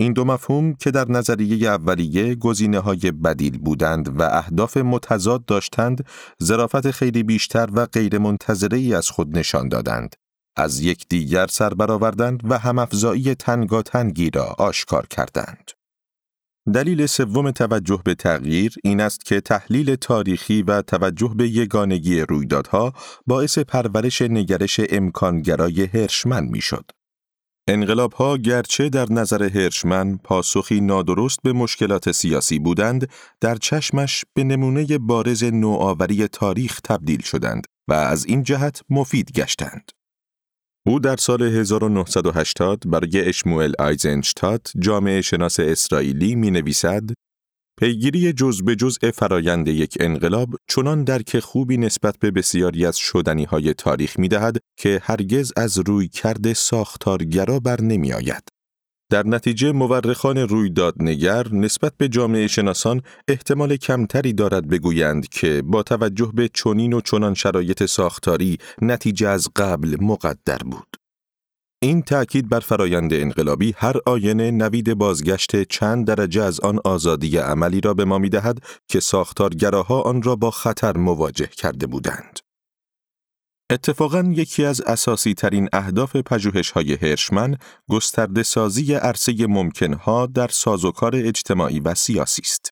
این 0.00 0.12
دو 0.12 0.24
مفهوم 0.24 0.74
که 0.74 0.90
در 0.90 1.10
نظریه 1.10 1.68
اولیه 1.68 2.34
گزینه 2.34 2.78
های 2.78 3.10
بدیل 3.10 3.58
بودند 3.58 4.20
و 4.20 4.22
اهداف 4.22 4.76
متضاد 4.76 5.44
داشتند، 5.44 6.06
ظرافت 6.42 6.90
خیلی 6.90 7.22
بیشتر 7.22 7.68
و 7.72 7.86
غیرمنتظره 7.86 8.78
ای 8.78 8.94
از 8.94 9.10
خود 9.10 9.38
نشان 9.38 9.68
دادند. 9.68 10.16
از 10.56 10.80
یک 10.80 11.08
دیگر 11.08 11.46
سر 11.46 11.74
برآوردند 11.74 12.40
و 12.50 12.58
همافزایی 12.58 13.34
تنگاتنگی 13.34 14.30
را 14.30 14.44
آشکار 14.44 15.06
کردند. 15.06 15.70
دلیل 16.74 17.06
سوم 17.06 17.50
توجه 17.50 18.02
به 18.04 18.14
تغییر 18.14 18.74
این 18.84 19.00
است 19.00 19.24
که 19.24 19.40
تحلیل 19.40 19.94
تاریخی 19.94 20.62
و 20.62 20.82
توجه 20.82 21.34
به 21.36 21.48
یگانگی 21.48 22.20
رویدادها 22.20 22.92
باعث 23.26 23.58
پرورش 23.58 24.22
نگرش 24.22 24.80
امکانگرای 24.90 25.84
هرشمن 25.84 26.44
می‌شد. 26.44 26.90
انقلاب 27.68 28.12
ها 28.12 28.36
گرچه 28.36 28.88
در 28.88 29.06
نظر 29.12 29.42
هرشمن 29.42 30.16
پاسخی 30.16 30.80
نادرست 30.80 31.38
به 31.42 31.52
مشکلات 31.52 32.12
سیاسی 32.12 32.58
بودند، 32.58 33.08
در 33.40 33.54
چشمش 33.54 34.24
به 34.34 34.44
نمونه 34.44 34.98
بارز 34.98 35.44
نوآوری 35.44 36.28
تاریخ 36.28 36.80
تبدیل 36.84 37.22
شدند 37.22 37.66
و 37.88 37.92
از 37.92 38.26
این 38.26 38.42
جهت 38.42 38.82
مفید 38.90 39.32
گشتند. 39.32 39.90
او 40.86 41.00
در 41.00 41.16
سال 41.16 41.42
1980 41.42 42.82
برای 42.86 43.28
اشموئل 43.28 43.72
آیزنشتات 43.78 44.72
جامعه 44.78 45.20
شناس 45.20 45.60
اسرائیلی 45.60 46.34
می 46.34 46.50
نویسد 46.50 47.02
پیگیری 47.80 48.32
جز 48.32 48.62
به 48.62 48.76
جزء 48.76 49.10
فرایند 49.10 49.68
یک 49.68 49.96
انقلاب 50.00 50.48
چنان 50.68 51.04
درک 51.04 51.40
خوبی 51.40 51.76
نسبت 51.76 52.18
به 52.18 52.30
بسیاری 52.30 52.86
از 52.86 52.96
شدنی 52.96 53.44
های 53.44 53.74
تاریخ 53.74 54.18
می 54.18 54.28
دهد 54.28 54.56
که 54.76 55.00
هرگز 55.02 55.52
از 55.56 55.78
روی 55.78 56.08
کرده 56.08 56.54
ساختارگرا 56.54 57.60
بر 57.60 57.80
نمی 57.80 58.12
آید. 58.12 58.51
در 59.12 59.26
نتیجه 59.26 59.72
مورخان 59.72 60.38
رویدادنگر 60.38 61.48
نسبت 61.52 61.92
به 61.98 62.08
جامعه 62.08 62.46
شناسان 62.46 63.02
احتمال 63.28 63.76
کمتری 63.76 64.32
دارد 64.32 64.68
بگویند 64.68 65.28
که 65.28 65.62
با 65.62 65.82
توجه 65.82 66.30
به 66.34 66.50
چنین 66.54 66.92
و 66.92 67.00
چنان 67.00 67.34
شرایط 67.34 67.84
ساختاری 67.84 68.58
نتیجه 68.82 69.28
از 69.28 69.48
قبل 69.56 69.96
مقدر 70.00 70.58
بود. 70.58 70.96
این 71.82 72.02
تأکید 72.02 72.48
بر 72.48 72.60
فرایند 72.60 73.14
انقلابی 73.14 73.74
هر 73.76 73.96
آینه 74.06 74.50
نوید 74.50 74.94
بازگشت 74.94 75.62
چند 75.62 76.06
درجه 76.06 76.42
از 76.42 76.60
آن 76.60 76.78
آزادی 76.84 77.36
عملی 77.36 77.80
را 77.80 77.94
به 77.94 78.04
ما 78.04 78.18
می 78.18 78.28
دهد 78.28 78.58
که 78.88 79.00
ساختارگراها 79.00 80.00
آن 80.00 80.22
را 80.22 80.36
با 80.36 80.50
خطر 80.50 80.96
مواجه 80.96 81.46
کرده 81.46 81.86
بودند. 81.86 82.38
اتفاقا 83.72 84.32
یکی 84.36 84.64
از 84.64 84.80
اساسی 84.80 85.34
ترین 85.34 85.68
اهداف 85.72 86.16
پژوهش 86.16 86.70
های 86.70 86.92
هرشمن 86.92 87.56
گسترده 87.90 88.42
سازی 88.42 88.94
عرصه 88.94 89.46
ممکنها 89.46 90.26
در 90.26 90.48
سازوکار 90.48 91.16
اجتماعی 91.16 91.80
و 91.80 91.94
سیاسی 91.94 92.42
است. 92.44 92.70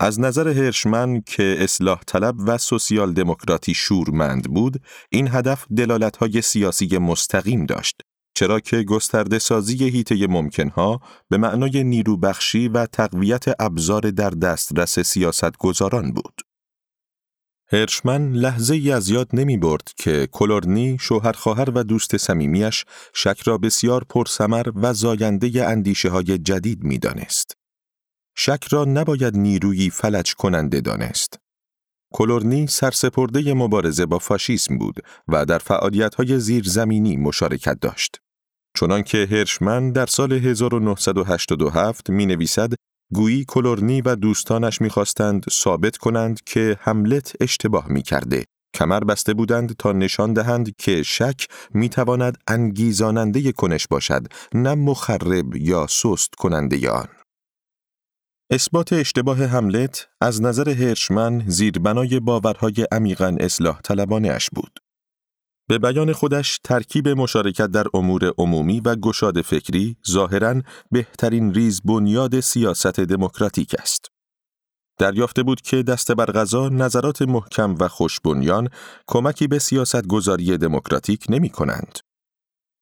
از 0.00 0.20
نظر 0.20 0.48
هرشمن 0.48 1.20
که 1.20 1.56
اصلاح 1.58 2.00
طلب 2.06 2.34
و 2.46 2.58
سوسیال 2.58 3.12
دموکراتی 3.12 3.74
شورمند 3.74 4.54
بود، 4.54 4.82
این 5.10 5.28
هدف 5.28 5.66
دلالت 5.76 6.16
های 6.16 6.42
سیاسی 6.42 6.98
مستقیم 6.98 7.66
داشت. 7.66 8.00
چرا 8.34 8.60
که 8.60 8.82
گسترده 8.82 9.38
سازی 9.38 9.84
هیته 9.84 10.26
ممکنها 10.26 11.00
به 11.28 11.36
معنای 11.36 11.84
نیرو 11.84 12.16
بخشی 12.16 12.68
و 12.68 12.86
تقویت 12.86 13.44
ابزار 13.58 14.00
در 14.00 14.30
دسترس 14.30 14.98
سیاست 14.98 15.56
گذاران 15.58 16.12
بود. 16.12 16.51
هرشمن 17.72 18.32
لحظه 18.32 18.74
ای 18.74 18.92
از 18.92 19.08
یاد 19.08 19.28
نمی 19.32 19.56
برد 19.56 19.92
که 19.96 20.28
کلورنی 20.32 20.96
شوهر 21.00 21.32
خواهر 21.32 21.70
و 21.70 21.84
دوست 21.84 22.16
صمیمیش 22.16 22.84
شک 23.14 23.40
را 23.44 23.58
بسیار 23.58 24.04
پرسمر 24.04 24.66
و 24.74 24.94
زاینده 24.94 25.66
اندیشه 25.66 26.08
های 26.08 26.38
جدید 26.38 26.84
می 26.84 26.98
دانست. 26.98 27.56
شک 28.36 28.64
را 28.70 28.84
نباید 28.84 29.36
نیرویی 29.36 29.90
فلج 29.90 30.34
کننده 30.34 30.80
دانست. 30.80 31.38
کلورنی 32.12 32.66
سرسپرده 32.66 33.54
مبارزه 33.54 34.06
با 34.06 34.18
فاشیسم 34.18 34.78
بود 34.78 34.96
و 35.28 35.44
در 35.44 35.58
فعالیت 35.58 36.14
های 36.14 36.40
زیرزمینی 36.40 37.16
مشارکت 37.16 37.80
داشت. 37.80 38.20
چنانکه 38.76 39.28
هرشمن 39.30 39.92
در 39.92 40.06
سال 40.06 40.32
1987 40.32 42.10
می 42.10 42.26
نویسد 42.26 42.72
گویی 43.14 43.44
کلورنی 43.48 44.00
و 44.00 44.14
دوستانش 44.14 44.80
می‌خواستند 44.80 45.44
ثابت 45.50 45.96
کنند 45.96 46.40
که 46.46 46.76
حملت 46.80 47.32
اشتباه 47.40 47.88
می‌کرده. 47.88 48.44
کمر 48.74 49.00
بسته 49.00 49.34
بودند 49.34 49.76
تا 49.76 49.92
نشان 49.92 50.32
دهند 50.32 50.76
که 50.76 51.02
شک 51.02 51.48
می‌تواند 51.74 52.38
انگیزاننده 52.48 53.52
کنش 53.52 53.86
باشد 53.86 54.26
نه 54.54 54.74
مخرب 54.74 55.56
یا 55.56 55.86
سست 55.86 56.34
کننده 56.38 56.90
آن. 56.90 57.08
اثبات 58.52 58.92
اشتباه 58.92 59.44
حملت 59.44 60.08
از 60.20 60.42
نظر 60.42 60.68
هرشمن 60.68 61.44
زیربنای 61.46 62.20
باورهای 62.20 62.86
عمیقا 62.92 63.36
اصلاح 63.40 63.80
طلبانه 63.80 64.28
بود. 64.52 64.81
به 65.68 65.78
بیان 65.78 66.12
خودش 66.12 66.60
ترکیب 66.64 67.08
مشارکت 67.08 67.66
در 67.66 67.86
امور 67.94 68.32
عمومی 68.38 68.80
و 68.80 68.96
گشاد 68.96 69.40
فکری 69.40 69.96
ظاهرا 70.10 70.62
بهترین 70.90 71.54
ریز 71.54 71.80
بنیاد 71.84 72.40
سیاست 72.40 73.00
دموکراتیک 73.00 73.74
است. 73.78 74.08
دریافته 74.98 75.42
بود 75.42 75.60
که 75.60 75.82
دست 75.82 76.12
بر 76.12 76.26
غذا 76.26 76.68
نظرات 76.68 77.22
محکم 77.22 77.76
و 77.80 77.88
خوشبنیان 77.88 78.68
کمکی 79.06 79.46
به 79.46 79.58
سیاست 79.58 80.06
گذاری 80.06 80.58
دموکراتیک 80.58 81.26
نمی 81.28 81.48
کنند. 81.48 81.98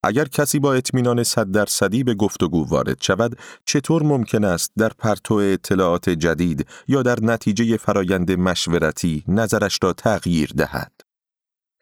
اگر 0.05 0.25
کسی 0.25 0.59
با 0.59 0.75
اطمینان 0.75 1.23
صد 1.23 1.51
درصدی 1.51 2.05
به 2.05 2.15
گفتگو 2.15 2.69
وارد 2.69 3.03
شود، 3.03 3.39
چطور 3.65 4.03
ممکن 4.03 4.45
است 4.45 4.73
در 4.79 4.89
پرتو 4.99 5.35
اطلاعات 5.35 6.11
جدید 6.11 6.67
یا 6.89 7.03
در 7.03 7.19
نتیجه 7.23 7.77
فرایند 7.77 8.33
مشورتی 8.33 9.25
نظرش 9.29 9.79
را 9.83 9.93
تغییر 9.93 10.51
دهد؟ 10.57 11.10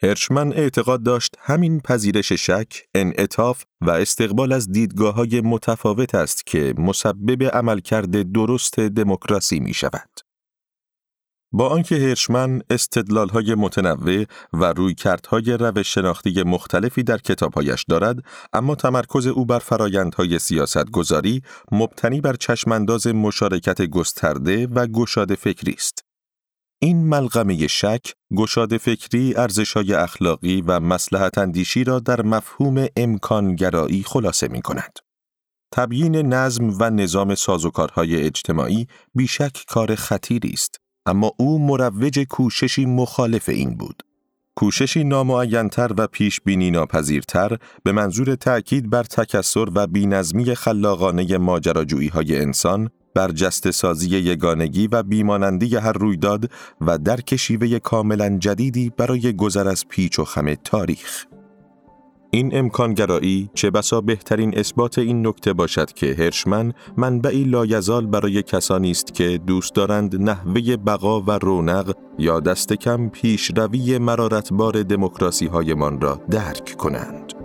هرشمن 0.02 0.52
اعتقاد 0.52 1.02
داشت 1.02 1.36
همین 1.40 1.80
پذیرش 1.80 2.32
شک، 2.32 2.82
انعطاف 2.94 3.64
و 3.80 3.90
استقبال 3.90 4.52
از 4.52 4.72
دیدگاه 4.72 5.14
های 5.14 5.40
متفاوت 5.40 6.14
است 6.14 6.46
که 6.46 6.74
مسبب 6.78 7.42
عملکرد 7.42 8.32
درست 8.32 8.80
دموکراسی 8.80 9.60
می 9.60 9.74
شود. 9.74 10.20
با 11.52 11.68
آنکه 11.68 11.96
هرشمن 11.96 12.62
های 13.32 13.54
متنوع 13.54 14.24
و 14.52 14.72
رویکردهای 14.72 15.52
روش 15.52 15.94
شناختی 15.94 16.42
مختلفی 16.42 17.02
در 17.02 17.18
کتابهایش 17.18 17.84
دارد، 17.88 18.16
اما 18.52 18.74
تمرکز 18.74 19.26
او 19.26 19.46
بر 19.46 19.58
فرایندهای 19.58 20.38
سیاست 20.38 20.90
گذاری 20.90 21.42
مبتنی 21.72 22.20
بر 22.20 22.36
چشمانداز 22.36 23.06
مشارکت 23.06 23.82
گسترده 23.82 24.66
و 24.66 24.86
گشاد 24.86 25.34
فکری 25.34 25.72
است. 25.72 26.07
این 26.80 27.08
ملغمه 27.08 27.66
شک، 27.66 28.14
گشاد 28.36 28.76
فکری، 28.76 29.34
ارزشهای 29.36 29.94
اخلاقی 29.94 30.60
و 30.60 30.80
مسلحت 30.80 31.38
اندیشی 31.38 31.84
را 31.84 31.98
در 31.98 32.22
مفهوم 32.22 32.86
امکانگرایی 32.96 34.02
خلاصه 34.02 34.48
می 34.48 34.62
کند. 34.62 34.98
تبیین 35.72 36.16
نظم 36.16 36.76
و 36.80 36.90
نظام 36.90 37.34
سازوکارهای 37.34 38.16
اجتماعی 38.16 38.86
بیشک 39.14 39.64
کار 39.68 39.94
خطیری 39.94 40.50
است، 40.52 40.80
اما 41.06 41.32
او 41.36 41.66
مروج 41.66 42.20
کوششی 42.20 42.86
مخالف 42.86 43.48
این 43.48 43.74
بود. 43.74 44.02
کوششی 44.54 45.04
نامعینتر 45.04 45.90
و 45.98 46.06
پیش 46.06 46.40
بینی 46.40 46.70
ناپذیرتر 46.70 47.58
به 47.84 47.92
منظور 47.92 48.34
تأکید 48.34 48.90
بر 48.90 49.02
تکسر 49.02 49.66
و 49.74 49.86
بینظمی 49.86 50.54
خلاقانه 50.54 51.38
ماجراجویی 51.38 52.08
های 52.08 52.38
انسان 52.38 52.90
برجست 53.18 53.70
سازی 53.70 54.08
یگانگی 54.08 54.86
و 54.86 55.02
بیمانندی 55.02 55.76
هر 55.76 55.92
رویداد 55.92 56.50
و 56.80 56.98
درک 56.98 57.36
شیوه 57.36 57.78
کاملا 57.78 58.38
جدیدی 58.38 58.92
برای 58.96 59.32
گذر 59.32 59.68
از 59.68 59.88
پیچ 59.88 60.18
و 60.18 60.24
خم 60.24 60.54
تاریخ. 60.54 61.24
این 62.30 62.58
امکانگرایی 62.58 63.50
چه 63.54 63.70
بسا 63.70 64.00
بهترین 64.00 64.58
اثبات 64.58 64.98
این 64.98 65.26
نکته 65.26 65.52
باشد 65.52 65.92
که 65.92 66.14
هرشمن 66.18 66.72
منبعی 66.96 67.44
لایزال 67.44 68.06
برای 68.06 68.42
کسانی 68.42 68.90
است 68.90 69.14
که 69.14 69.38
دوست 69.46 69.74
دارند 69.74 70.22
نحوه 70.22 70.76
بقا 70.76 71.20
و 71.20 71.30
رونق 71.30 71.94
یا 72.18 72.40
دست 72.40 72.72
کم 72.72 73.08
پیشروی 73.08 73.98
مرارتبار 73.98 74.82
دموکراسی 74.82 75.46
هایمان 75.46 76.00
را 76.00 76.20
درک 76.30 76.76
کنند. 76.76 77.37